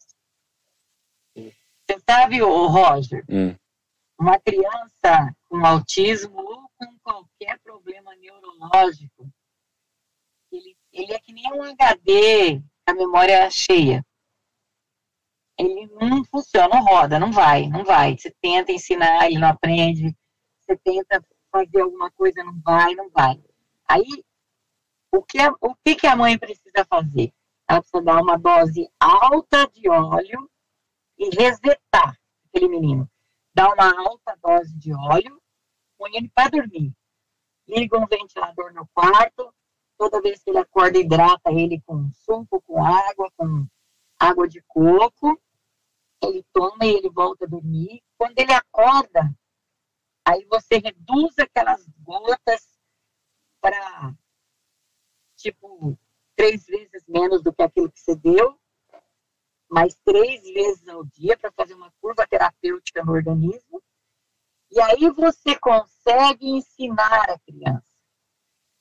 [1.35, 3.55] Você sabe, o Roger, hum.
[4.19, 9.29] uma criança com autismo ou com qualquer problema neurológico,
[10.51, 14.03] ele, ele é que nem um HD, a memória cheia.
[15.57, 18.15] Ele não funciona, não roda, não vai, não vai.
[18.15, 20.15] Você tenta ensinar, ele não aprende.
[20.67, 23.41] Você tenta fazer alguma coisa, não vai, não vai.
[23.87, 24.25] Aí,
[25.11, 27.33] o que, a, o que, que a mãe precisa fazer?
[27.67, 30.49] Ela precisa dar uma dose alta de óleo
[31.17, 33.09] e resetar aquele menino.
[33.53, 35.41] Dá uma alta dose de óleo,
[35.97, 36.93] põe ele para dormir.
[37.65, 39.53] Liga um ventilador no quarto,
[39.97, 43.65] toda vez que ele acorda, hidrata ele com suco, com água, com
[44.19, 45.41] água de coco.
[46.21, 48.01] Ele toma e ele volta a dormir.
[48.17, 49.33] Quando ele acorda,
[50.27, 52.67] aí você reduz aquelas gotas
[53.61, 54.13] para,
[55.37, 55.97] tipo,
[56.35, 58.59] três vezes menos do que aquilo que você deu,
[59.69, 63.81] mais três vezes ao dia para fazer uma curva terapêutica no organismo.
[64.69, 67.87] E aí você consegue ensinar a criança.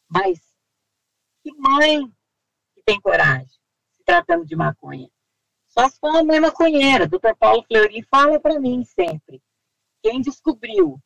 [0.09, 0.41] Mas
[1.43, 2.13] que mãe
[2.75, 3.61] que tem coragem
[3.93, 5.09] se tratando de maconha?
[5.69, 7.07] Só se for uma mãe maconheira.
[7.07, 7.37] Dr.
[7.39, 9.41] Paulo Fleury fala para mim sempre.
[10.03, 11.01] Quem descobriu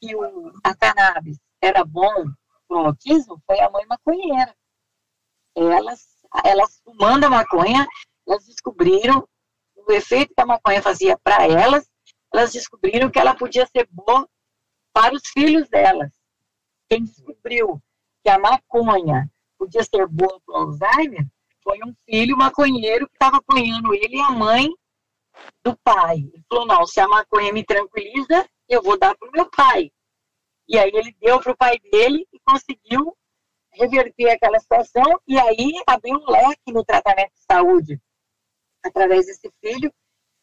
[0.00, 2.24] que o, a cannabis era bom
[2.66, 4.54] para o autismo foi a mãe maconheira.
[5.56, 6.06] Elas,
[6.44, 7.86] elas fumando a maconha,
[8.26, 9.26] elas descobriram
[9.74, 11.88] o efeito que a maconha fazia para elas,
[12.32, 14.28] elas descobriram que ela podia ser boa
[14.92, 16.12] para os filhos delas.
[16.88, 17.82] Quem descobriu
[18.22, 21.26] que a maconha podia ser boa para o Alzheimer
[21.62, 24.68] foi um filho maconheiro que estava apanhando ele e a mãe
[25.64, 26.16] do pai.
[26.16, 29.90] Ele falou, não, se a maconha me tranquiliza, eu vou dar para o meu pai.
[30.68, 33.16] E aí ele deu para o pai dele e conseguiu
[33.72, 38.00] reverter aquela situação e aí abriu um leque no tratamento de saúde.
[38.84, 39.92] Através desse filho,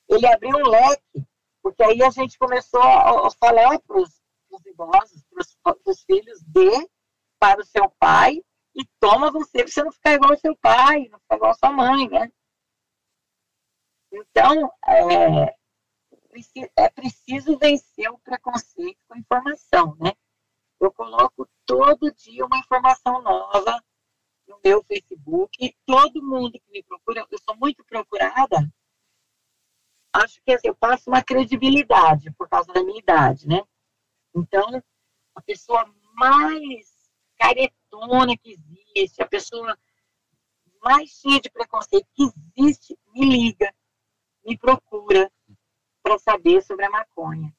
[0.10, 1.26] ele abriu um leque,
[1.62, 4.22] porque aí a gente começou a, falar para os
[4.66, 5.24] idosos,
[5.64, 6.90] para os filhos, dê
[7.40, 8.42] para o seu pai
[8.76, 11.54] e toma você para você não ficar igual ao seu pai, não ficar igual à
[11.54, 12.32] sua mãe, né?
[14.12, 15.56] Então, é,
[16.76, 20.12] é preciso vencer o preconceito com informação, né?
[20.80, 23.84] Eu coloco todo dia uma informação nova
[24.48, 28.72] no meu Facebook e todo mundo que me procura, eu sou muito procurada,
[30.14, 33.62] acho que assim, eu passo uma credibilidade por causa da minha idade, né?
[34.36, 34.82] Então,
[35.34, 39.78] a pessoa mais caretona que existe, a pessoa
[40.82, 43.74] mais cheia de preconceito que existe, me liga,
[44.46, 45.32] me procura
[46.06, 47.52] para saber sobre a maconha.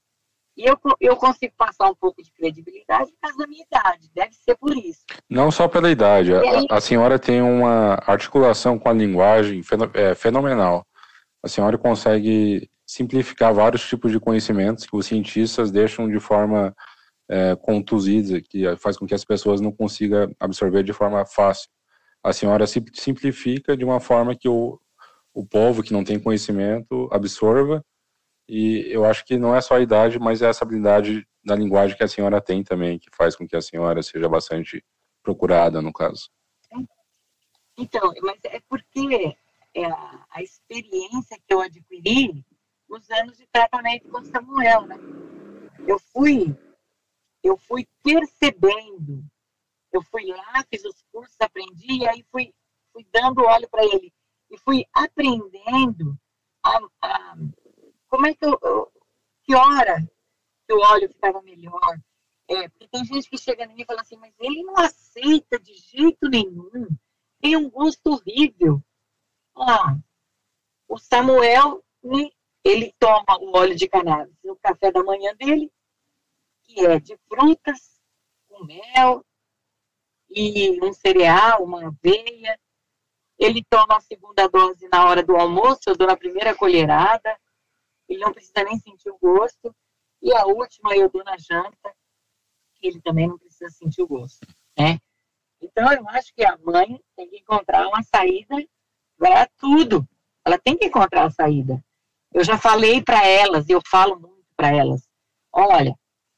[0.57, 4.33] E eu, eu consigo passar um pouco de credibilidade por causa da minha idade, deve
[4.33, 5.05] ser por isso.
[5.29, 9.61] Não só pela idade, aí, a, a, senhora tem uma articulação com a linguagem
[9.93, 10.87] é, fenomenal.
[11.43, 16.75] A senhora consegue simplificar vários tipos de conhecimentos que os cientistas deixam de forma
[17.29, 21.69] é, contusida, que faz com que as pessoas não consigam absorver de forma fácil.
[22.25, 24.81] A senhora simplifica de uma forma que o,
[25.35, 27.85] o povo que não tem conhecimento absorva,
[28.49, 31.97] e eu acho que não é só a idade, mas é essa habilidade da linguagem
[31.97, 34.85] que a senhora tem também, que faz com que a senhora seja bastante
[35.23, 36.31] procurada, no caso.
[37.79, 39.37] Então, mas é porque
[39.75, 42.45] é a, a experiência que eu adquiri
[42.89, 44.97] nos anos de tratamento com Samuel, né?
[45.87, 46.57] Eu fui
[47.47, 49.25] eu fui percebendo.
[49.93, 52.53] Eu fui lá, fiz os cursos, aprendi, e aí fui,
[52.93, 54.13] fui dando óleo para ele.
[54.51, 56.19] E fui aprendendo
[56.65, 57.37] a, a,
[58.09, 58.93] como é que eu, eu,
[59.43, 60.07] que hora
[60.67, 61.99] que o óleo ficava melhor.
[62.49, 65.59] É, porque tem gente que chega em mim e fala assim, mas ele não aceita
[65.59, 66.89] de jeito nenhum.
[67.41, 68.83] Tem um gosto horrível.
[69.57, 69.97] Ah,
[70.89, 71.85] o Samuel,
[72.65, 75.73] ele toma o óleo de cannabis no café da manhã dele,
[76.65, 78.01] que é de frutas,
[78.49, 79.25] com mel
[80.29, 82.59] e um cereal, uma aveia.
[83.39, 87.39] Ele toma a segunda dose na hora do almoço, eu dou na primeira colherada.
[88.09, 89.75] Ele não precisa nem sentir o gosto.
[90.23, 91.95] E a última eu dou na janta,
[92.75, 94.47] que ele também não precisa sentir o gosto,
[94.79, 94.99] né?
[95.61, 98.57] Então, eu acho que a mãe tem que encontrar uma saída
[99.19, 100.07] para tudo.
[100.45, 101.83] Ela tem que encontrar a saída.
[102.33, 105.09] Eu já falei para elas, e eu falo muito para elas:
[105.53, 105.97] olha,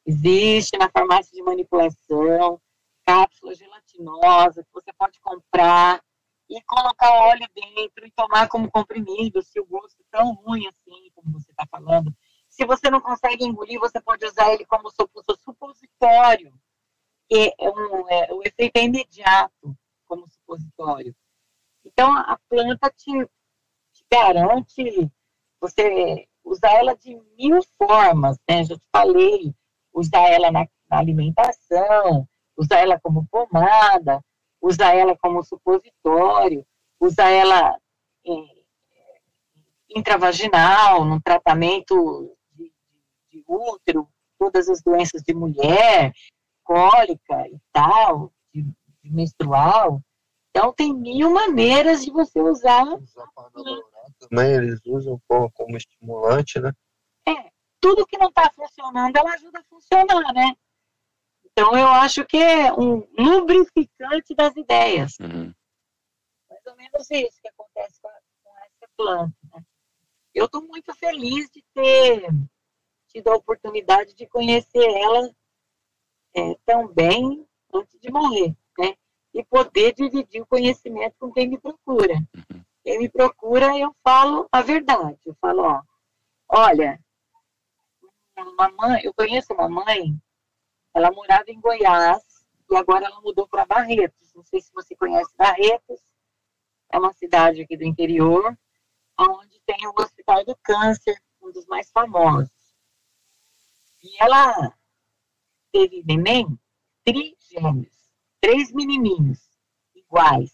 [0.08, 2.58] Existe na farmácia de manipulação
[3.04, 6.02] cápsula gelatinosa que você pode comprar
[6.48, 11.10] e colocar óleo dentro e tomar como comprimido, se o gosto é tão ruim assim,
[11.14, 12.14] como você está falando.
[12.48, 16.52] Se você não consegue engolir, você pode usar ele como supositório,
[17.28, 19.76] que é um, é, o efeito é imediato
[20.06, 21.14] como supositório.
[21.84, 23.12] Então, a planta te,
[23.92, 25.10] te garante
[25.60, 28.64] você usar ela de mil formas, né?
[28.64, 29.54] Já te falei,
[29.92, 32.26] usar ela na, na alimentação,
[32.56, 34.24] usar ela como pomada,
[34.60, 36.66] usar ela como supositório,
[37.00, 37.76] usar ela
[38.24, 38.46] em,
[39.90, 42.72] intravaginal, no tratamento de,
[43.30, 46.12] de, útero, todas as doenças de mulher,
[46.64, 50.02] cólica e tal, de, de menstrual.
[50.50, 52.84] Então, tem mil maneiras de você usar.
[54.18, 56.72] Também eles usam como, como estimulante, né?
[57.26, 57.50] É,
[57.80, 60.54] tudo que não está funcionando, ela ajuda a funcionar, né?
[61.58, 65.16] Então, eu acho que é um lubrificante das ideias.
[65.18, 65.52] Uhum.
[66.48, 68.12] Mais ou menos isso que acontece com, a,
[68.44, 69.34] com essa planta.
[69.52, 69.64] Né?
[70.32, 72.28] Eu estou muito feliz de ter
[73.08, 75.34] tido a oportunidade de conhecer ela
[76.36, 77.44] é, também
[77.74, 78.94] antes de morrer, né?
[79.34, 82.14] E poder dividir o conhecimento com quem me procura.
[82.14, 82.64] Uhum.
[82.84, 85.18] Quem me procura, eu falo a verdade.
[85.26, 85.82] Eu falo, ó,
[86.50, 87.00] olha,
[88.36, 90.16] uma mãe, eu conheço uma mãe,
[90.98, 94.34] ela morava em Goiás e agora ela mudou para Barretos.
[94.34, 96.00] Não sei se você conhece Barretos,
[96.90, 98.58] é uma cidade aqui do interior,
[99.16, 102.50] onde tem o Hospital do Câncer, um dos mais famosos.
[104.02, 104.76] E ela
[105.72, 106.58] teve neném
[107.04, 109.38] trigêmeos, três menininhos
[109.94, 110.52] iguais,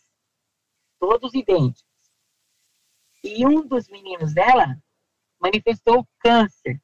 [0.99, 1.84] todos idênticos.
[3.22, 4.76] E um dos meninos dela
[5.40, 6.80] manifestou câncer.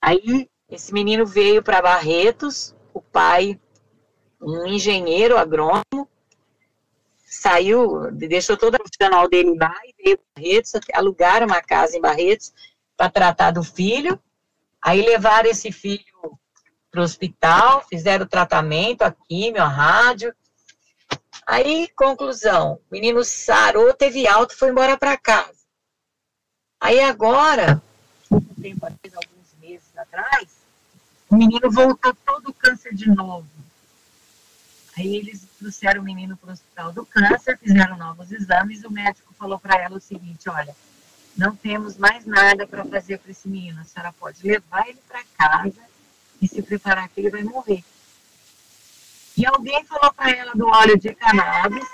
[0.00, 3.58] Aí esse menino veio para Barretos, o pai,
[4.40, 6.08] um engenheiro agrônomo,
[7.24, 12.00] saiu, deixou todo o profissional dele lá e veio para Barretos, alugaram uma casa em
[12.00, 12.52] Barretos
[12.96, 14.20] para tratar do filho.
[14.82, 16.04] Aí levaram esse filho
[16.90, 20.34] para o hospital, fizeram o tratamento, a químio, a rádio.
[21.46, 25.60] Aí, conclusão, o menino sarou, teve alta, foi embora para casa.
[26.80, 27.82] Aí agora,
[28.30, 30.48] um tempo atrás, alguns meses atrás,
[31.30, 33.46] o menino voltou todo o câncer de novo.
[34.96, 39.32] Aí eles trouxeram o menino para o hospital do câncer, fizeram novos exames, o médico
[39.38, 40.76] falou para ela o seguinte, olha,
[41.36, 45.22] não temos mais nada para fazer para esse menino, a senhora pode levar ele para
[45.38, 45.80] casa
[46.42, 47.84] e se preparar que ele vai morrer.
[49.36, 51.88] E alguém falou para ela do óleo de cannabis,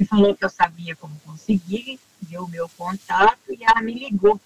[0.00, 4.40] e falou que eu sabia como conseguir, deu o meu contato e ela me ligou.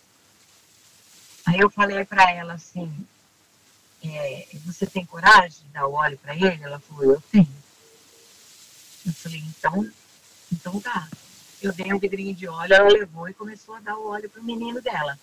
[1.47, 2.93] Aí eu falei para ela assim,
[4.11, 6.62] é, você tem coragem de dar o óleo para ele?
[6.62, 7.48] Ela falou, eu tenho.
[9.07, 9.90] Eu falei, então,
[10.52, 11.09] então tá.
[11.62, 14.42] Eu dei um vidrinho de óleo, ela levou e começou a dar o óleo pro
[14.42, 15.18] menino dela.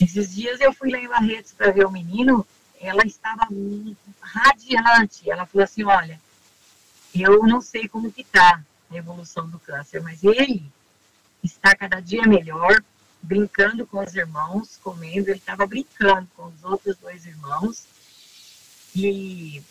[0.00, 2.46] Esses dias eu fui lá em Barretos para ver o menino,
[2.80, 3.46] ela estava
[4.20, 5.30] radiante.
[5.30, 6.20] Ela falou assim, olha,
[7.14, 10.64] eu não sei como que tá a evolução do câncer, mas ele
[11.42, 12.82] está cada dia melhor,
[13.22, 17.86] brincando com os irmãos, comendo, ele estava brincando com os outros dois irmãos.
[18.94, 19.62] E,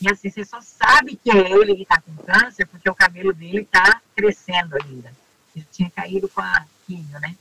[0.00, 3.32] e assim, você só sabe que é ele que está com câncer, porque o cabelo
[3.32, 5.12] dele está crescendo ainda.
[5.54, 7.36] Ele tinha caído com a quimio, né?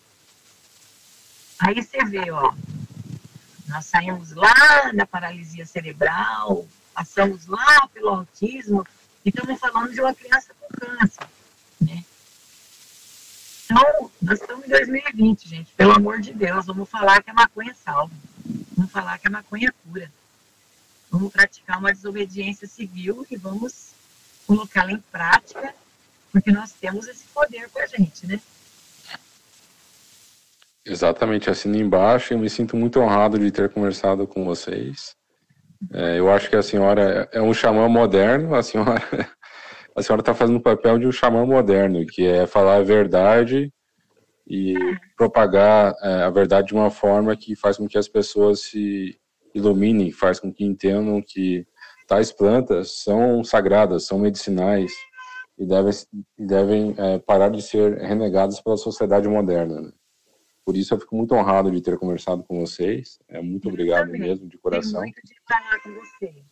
[1.60, 2.53] Aí você vê, ó,
[3.68, 8.86] nós saímos lá da paralisia cerebral, passamos lá pelo autismo,
[9.24, 11.28] e estamos falando de uma criança com câncer,
[11.80, 12.03] né?
[13.66, 15.74] Então, nós estamos em 2020, gente.
[15.76, 18.13] Pelo amor de Deus, vamos falar que a maconha salva.
[18.76, 20.11] Vamos falar que a maconha cura.
[21.09, 23.91] Vamos praticar uma desobediência civil e vamos
[24.45, 25.74] colocá-la em prática,
[26.32, 28.39] porque nós temos esse poder com a gente, né?
[30.86, 32.34] Exatamente, assino embaixo.
[32.34, 35.16] Eu me sinto muito honrado de ter conversado com vocês.
[35.91, 38.53] É, eu acho que a senhora é um xamã moderno.
[38.53, 39.01] A senhora
[39.96, 43.72] a senhora está fazendo o papel de um xamã moderno, que é falar a verdade
[44.48, 44.76] e
[45.18, 49.18] propagar é, a verdade de uma forma que faz com que as pessoas se
[49.54, 51.66] iluminem, faz com que entendam que
[52.08, 54.91] tais plantas são sagradas, são medicinais
[55.58, 55.93] e devem,
[56.38, 59.82] devem é, parar de ser renegadas pela sociedade moderna.
[59.82, 59.91] Né?
[60.66, 63.18] Por isso eu fico muito honrado de ter conversado com vocês.
[63.30, 65.02] É muito obrigado mesmo, de coração.
[65.02, 66.43] Muito de falar com você.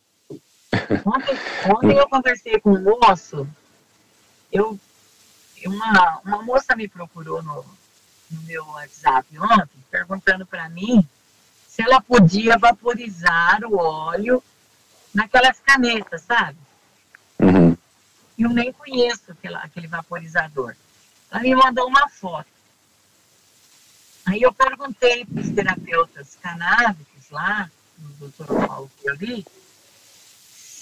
[1.06, 1.36] Ontem,
[1.74, 3.48] ontem eu conversei com um moço,
[4.52, 4.80] eu,
[5.66, 7.66] uma, uma moça me procurou no,
[8.30, 11.08] no meu WhatsApp ontem, perguntando para mim
[11.68, 14.44] se ela podia vaporizar o óleo
[15.14, 16.58] naquelas canetas, sabe?
[17.40, 17.76] Uhum.
[18.38, 20.76] Eu nem conheço aquela, aquele vaporizador.
[21.32, 22.48] Ela me mandou uma foto.
[24.26, 29.46] Aí eu perguntei para os terapeutas canábicos lá, no doutor Paulo que eu li,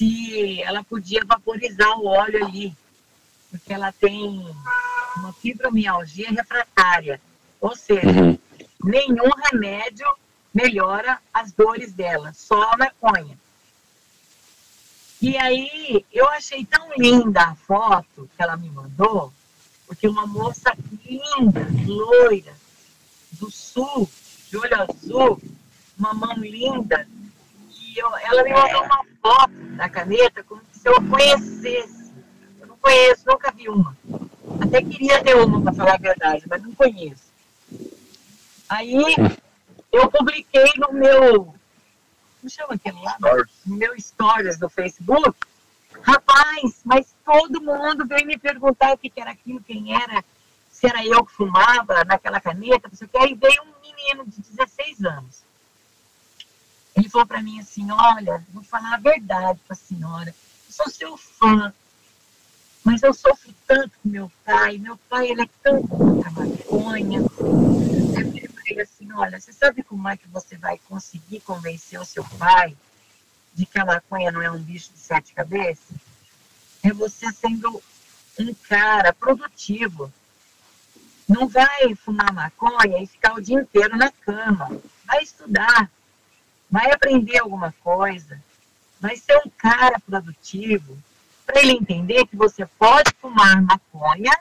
[0.02, 2.76] se ela podia vaporizar o óleo ali,
[3.52, 4.52] porque ela tem
[5.16, 7.22] uma fibromialgia refratária,
[7.60, 8.40] ou seja, uhum.
[8.84, 10.08] nenhum remédio
[10.52, 13.38] melhora as dores dela, só a maconha.
[15.22, 19.32] E aí eu achei tão linda a foto que ela me mandou,
[19.86, 20.76] porque uma moça
[21.06, 22.56] linda, loira,
[23.34, 24.10] do sul,
[24.50, 25.42] de olho azul,
[25.96, 27.08] uma mão linda,
[27.92, 32.14] e eu, ela me mandou uma foto da caneta como se eu conhecesse.
[32.60, 33.98] Eu não conheço, nunca vi uma.
[34.62, 37.32] Até queria ter uma, para falar a verdade, mas não conheço.
[38.70, 38.96] Aí
[39.92, 41.54] eu publiquei no meu.
[42.40, 43.18] Como chama aquele lá?
[43.66, 45.38] No meu stories do Facebook.
[46.02, 50.24] Rapaz, mas todo mundo veio me perguntar o que era aquilo, quem era,
[50.72, 53.18] se era eu que fumava naquela caneta, não sei o que.
[53.18, 55.51] Aí veio um menino de 16 anos.
[56.96, 60.30] Ele falou para mim assim: Olha, vou falar a verdade para a senhora.
[60.68, 61.74] Eu sou seu fã,
[62.84, 64.78] mas eu sofro tanto com meu pai.
[64.78, 67.20] Meu pai, ele é tão contra a maconha.
[67.20, 72.24] Eu falei assim: Olha, você sabe como é que você vai conseguir convencer o seu
[72.38, 72.76] pai
[73.54, 75.96] de que a maconha não é um bicho de sete cabeças?
[76.84, 77.82] É você sendo
[78.40, 80.12] um cara produtivo.
[81.28, 84.70] Não vai fumar maconha e ficar o dia inteiro na cama.
[85.06, 85.90] Vai estudar
[86.72, 88.42] vai aprender alguma coisa,
[89.00, 90.98] vai ser um cara produtivo,
[91.46, 94.32] para ele entender que você pode fumar maconha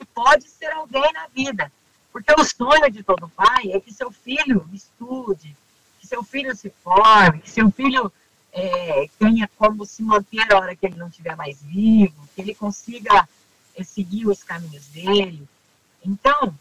[0.00, 1.70] e pode ser alguém na vida.
[2.12, 5.54] Porque o sonho de todo pai é que seu filho estude,
[6.00, 8.12] que seu filho se forme, que seu filho
[8.52, 12.54] é, tenha como se manter a hora que ele não estiver mais vivo, que ele
[12.54, 13.28] consiga
[13.76, 15.46] é, seguir os caminhos dele.
[16.04, 16.52] Então,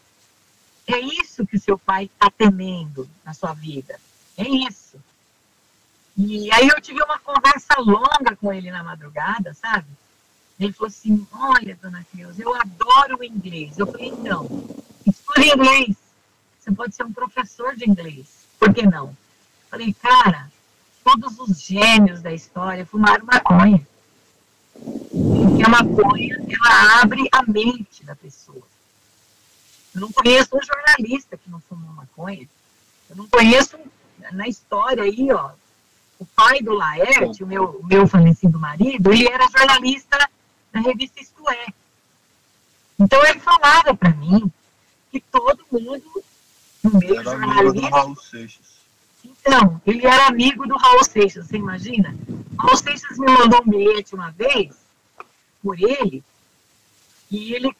[0.85, 3.99] é isso que o seu pai está temendo na sua vida.
[4.37, 5.01] É isso.
[6.17, 9.85] E aí eu tive uma conversa longa com ele na madrugada, sabe?
[10.59, 13.77] Ele falou assim, olha, dona Cleusa, eu adoro o inglês.
[13.77, 14.47] Eu falei, então,
[15.05, 15.95] estude inglês.
[16.59, 18.47] Você pode ser um professor de inglês.
[18.59, 19.09] Por que não?
[19.09, 19.17] Eu
[19.69, 20.51] falei, cara,
[21.03, 23.87] todos os gênios da história fumaram maconha.
[24.73, 28.63] Porque a maconha, ela abre a mente da pessoa.
[29.93, 32.49] Eu não conheço um jornalista que não fumou maconha.
[33.07, 33.77] Eu não conheço
[34.31, 35.51] na história aí, ó,
[36.19, 40.17] o pai do Laerte, o meu, meu falecido marido, ele era jornalista
[40.71, 41.67] da revista Isto É.
[42.99, 44.51] Então ele falava para mim
[45.11, 46.23] que todo mundo
[46.83, 48.57] no meio era jornalista.
[49.23, 52.15] Então, ele era amigo do Raul Seixas, você imagina?
[52.27, 54.75] O Raul Seixas me mandou um bilhete uma vez
[55.61, 56.23] por ele,
[57.29, 57.75] e ele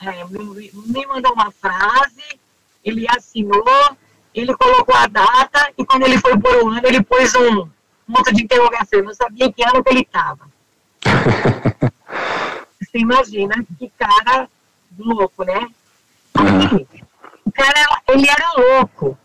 [0.00, 2.40] é, me, me mandou uma frase,
[2.84, 3.96] ele assinou,
[4.34, 7.68] ele colocou a data e quando ele foi por o ano, ele pôs um
[8.12, 8.98] ponto de interrogação.
[8.98, 10.48] Eu não sabia que ano que ele estava.
[12.80, 14.48] Você imagina que cara
[14.98, 15.68] louco, né?
[16.34, 16.86] Aí,
[17.44, 19.16] o cara, ele era louco.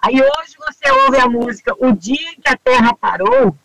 [0.00, 3.56] Aí hoje você ouve a música O Dia que a Terra Parou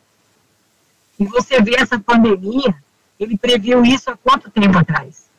[1.19, 2.75] e você vê essa pandemia,
[3.19, 5.29] ele previu isso há quanto tempo atrás?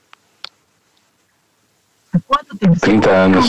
[2.27, 2.79] Quanto tempo?
[2.79, 3.47] 30 anos.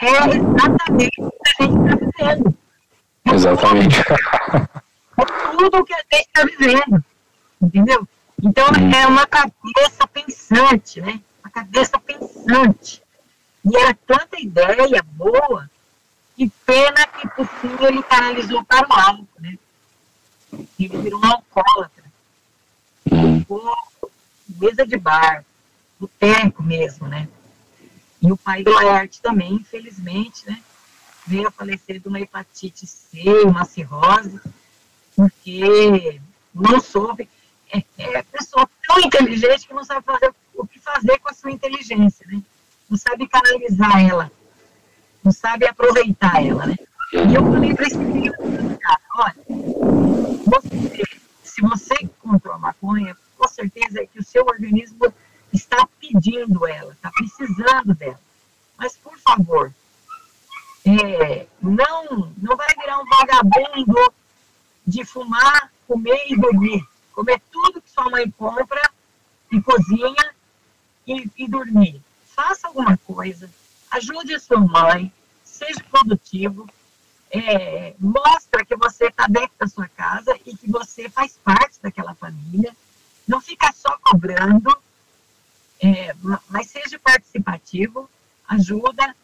[0.00, 2.54] É exatamente o que a gente está vivendo.
[3.24, 4.04] É exatamente.
[4.04, 7.04] Tudo, é tudo o que a gente está vivendo.
[7.60, 8.08] Entendeu?
[8.42, 8.90] Então hum.
[8.94, 11.20] é uma cabeça pensante, né?
[11.42, 13.02] Uma cabeça pensante.
[13.64, 15.68] E era tanta ideia boa,
[16.36, 19.58] que pena que por fim ele canalizou para o álcool, né?
[20.78, 22.04] Ele virou um alcoólatra.
[23.10, 23.40] Hum.
[23.40, 23.76] Ficou
[24.48, 25.44] mesa de bar,
[25.98, 27.28] boteco mesmo, né?
[28.20, 30.60] E o pai do Laerte também, infelizmente, né,
[31.26, 34.40] veio a falecer de uma hepatite C, uma cirrose,
[35.14, 36.20] porque
[36.54, 37.28] não soube.
[37.70, 41.50] É, é pessoa tão inteligente que não sabe fazer o que fazer com a sua
[41.50, 42.42] inteligência, né?
[42.88, 44.32] Não sabe canalizar ela,
[45.22, 46.76] não sabe aproveitar ela, né?
[47.12, 47.98] E eu falei para esse
[48.78, 49.36] cara, olha,
[50.46, 51.02] você,
[51.44, 55.12] se você comprou maconha, com certeza é que o seu organismo
[55.70, 58.20] está pedindo ela, está precisando dela.
[58.76, 59.72] Mas, por favor,
[60.84, 64.12] é, não, não vai virar um vagabundo
[64.86, 66.82] de fumar, comer e dormir.
[67.12, 68.80] Comer tudo que sua mãe compra
[69.52, 70.34] e cozinha
[71.06, 72.00] e, e dormir.
[72.34, 73.50] Faça alguma coisa,
[73.90, 75.12] ajude a sua mãe,
[75.44, 76.68] seja produtivo,
[77.30, 82.14] é, mostra que você está dentro da sua casa e que você faz parte daquela
[82.14, 82.74] família.
[83.26, 84.74] Não fica só cobrando,
[85.80, 86.14] é,
[86.48, 88.08] mas seja participativo,
[88.48, 89.14] ajuda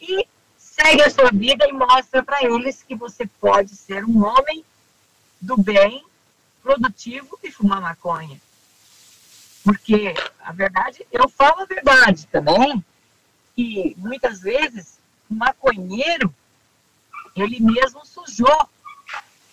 [0.00, 0.26] e
[0.56, 4.64] segue a sua vida e mostra para eles que você pode ser um homem
[5.40, 6.04] do bem,
[6.62, 8.40] produtivo e fumar maconha.
[9.62, 12.84] Porque a verdade, eu falo a verdade também,
[13.54, 14.98] que muitas vezes
[15.30, 16.34] o maconheiro
[17.34, 18.68] ele mesmo sujou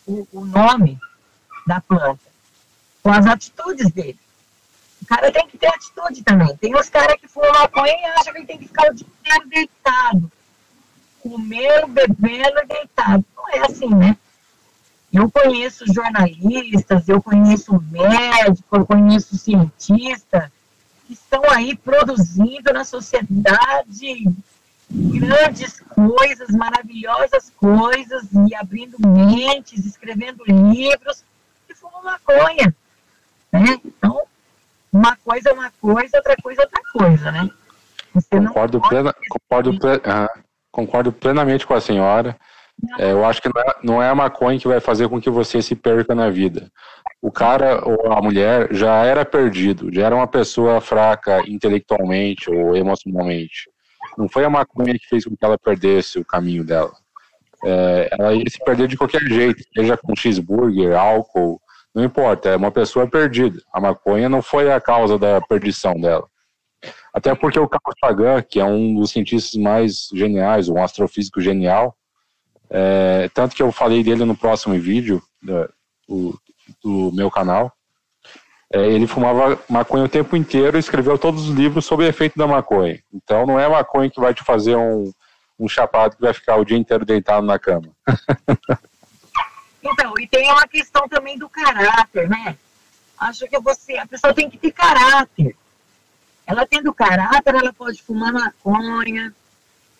[0.06, 1.00] o, o nome
[1.66, 2.34] da planta
[3.02, 4.20] com as atitudes dele.
[5.04, 6.56] O cara tem que ter atitude também.
[6.58, 9.06] Tem os caras que fumam maconha e acham que ele tem que ficar o dia
[9.06, 10.32] inteiro deitado.
[11.22, 13.26] Comendo, bebendo e deitado.
[13.36, 14.18] Não é assim, né?
[15.12, 20.52] Eu conheço jornalistas, eu conheço médico, eu conheço cientista
[21.06, 24.26] que estão aí produzindo na sociedade
[24.90, 31.24] grandes coisas, maravilhosas coisas, e abrindo mentes, escrevendo livros,
[31.70, 32.74] e fumam maconha.
[33.52, 33.80] Né?
[33.86, 34.24] Então,
[34.94, 37.50] uma coisa é uma coisa, outra coisa é outra coisa, né?
[38.14, 42.38] Você concordo, plena, concordo, ple, uh, concordo plenamente com a senhora.
[43.00, 45.30] É, eu acho que não é, não é a maconha que vai fazer com que
[45.30, 46.70] você se perca na vida.
[47.22, 52.76] O cara ou a mulher já era perdido, já era uma pessoa fraca intelectualmente ou
[52.76, 53.70] emocionalmente.
[54.18, 56.92] Não foi a maconha que fez com que ela perdesse o caminho dela.
[57.64, 61.62] É, ela ia se perder de qualquer jeito, seja com cheeseburger, álcool,
[61.94, 63.62] não importa, é uma pessoa perdida.
[63.72, 66.28] A maconha não foi a causa da perdição dela.
[67.14, 71.96] Até porque o Carl Sagan, que é um dos cientistas mais geniais, um astrofísico genial,
[72.70, 75.22] é, tanto que eu falei dele no próximo vídeo
[76.10, 76.40] do,
[76.84, 77.72] do meu canal,
[78.74, 82.38] é, ele fumava maconha o tempo inteiro e escreveu todos os livros sobre o efeito
[82.38, 83.00] da maconha.
[83.14, 85.12] Então não é maconha que vai te fazer um,
[85.60, 87.90] um chapado que vai ficar o dia inteiro deitado na cama.
[89.84, 92.58] Então, e tem uma questão também do caráter, né?
[93.20, 95.56] Acho que você, a pessoa tem que ter caráter.
[96.48, 99.34] Ela tendo caráter, ela pode fumar maconha,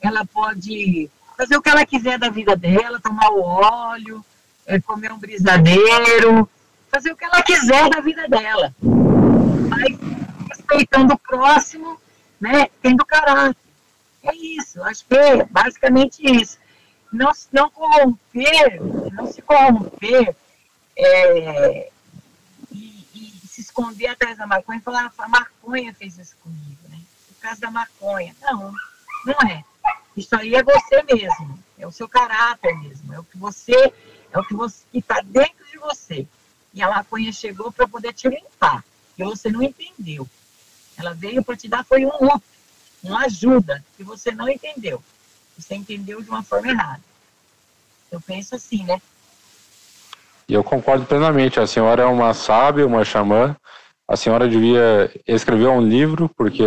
[0.02, 4.24] ela pode fazer o que ela quiser da vida dela, tomar o óleo,
[4.66, 6.50] é, comer um brisadeiro,
[6.90, 8.74] fazer o que ela quiser da vida dela.
[9.70, 9.98] Mas
[10.50, 12.00] respeitando o próximo,
[12.40, 13.58] né, tendo caráter.
[14.22, 16.58] É isso, acho que é basicamente isso
[17.14, 18.82] não, não corromper,
[19.14, 20.36] não se corromper
[20.98, 21.92] é,
[22.72, 27.00] e, e, se esconder atrás da maconha e falar, a maconha fez isso comigo, né?
[27.28, 28.36] Por causa da maconha.
[28.42, 28.74] Não,
[29.26, 29.64] não é.
[30.18, 33.94] Isso aí é você mesmo, é o seu caráter mesmo, é o que você,
[34.32, 36.28] é o que você está dentro de você.
[36.74, 38.84] E a maconha chegou para poder te limpar,
[39.18, 40.28] e você não entendeu.
[40.98, 42.44] Ela veio para te dar foi um up,
[43.04, 45.04] uma ajuda que você não entendeu.
[45.58, 47.02] Você entendeu de uma forma errada.
[48.12, 49.02] Eu penso assim, né?
[50.48, 51.60] E eu concordo plenamente.
[51.60, 53.56] A senhora é uma sábia, uma xamã.
[54.08, 56.64] A senhora devia escrever um livro, porque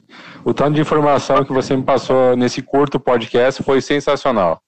[0.44, 4.60] o tanto de informação que você me passou nesse curto podcast foi sensacional.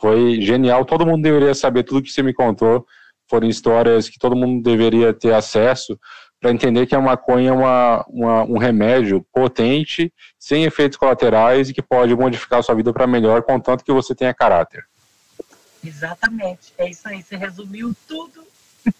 [0.00, 0.84] Foi genial.
[0.84, 2.86] Todo mundo deveria saber tudo que você me contou.
[3.28, 5.98] Foram histórias que todo mundo deveria ter acesso
[6.42, 11.72] para entender que a maconha é uma, uma, um remédio potente, sem efeitos colaterais e
[11.72, 14.84] que pode modificar a sua vida para melhor, contanto que você tenha caráter.
[15.84, 17.22] Exatamente, é isso aí.
[17.22, 18.44] Você resumiu tudo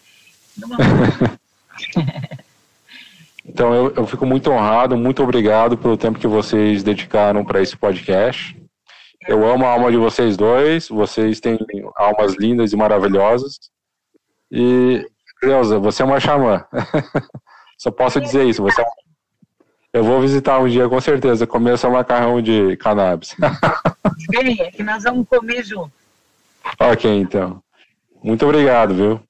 [0.56, 0.76] numa
[3.44, 7.76] Então eu, eu fico muito honrado, muito obrigado pelo tempo que vocês dedicaram para esse
[7.76, 8.56] podcast.
[9.26, 11.58] Eu amo a alma de vocês dois, vocês têm
[11.96, 13.58] almas lindas e maravilhosas.
[14.48, 15.04] E
[15.42, 16.64] Cleusa, você é uma xamã.
[17.76, 18.62] Só posso dizer isso.
[18.62, 18.84] Você é...
[19.92, 23.34] Eu vou visitar um dia com certeza, comer seu macarrão de cannabis.
[24.30, 25.90] Venha, que nós vamos comer junto.
[26.78, 27.60] Ok, então.
[28.22, 29.20] Muito obrigado, viu?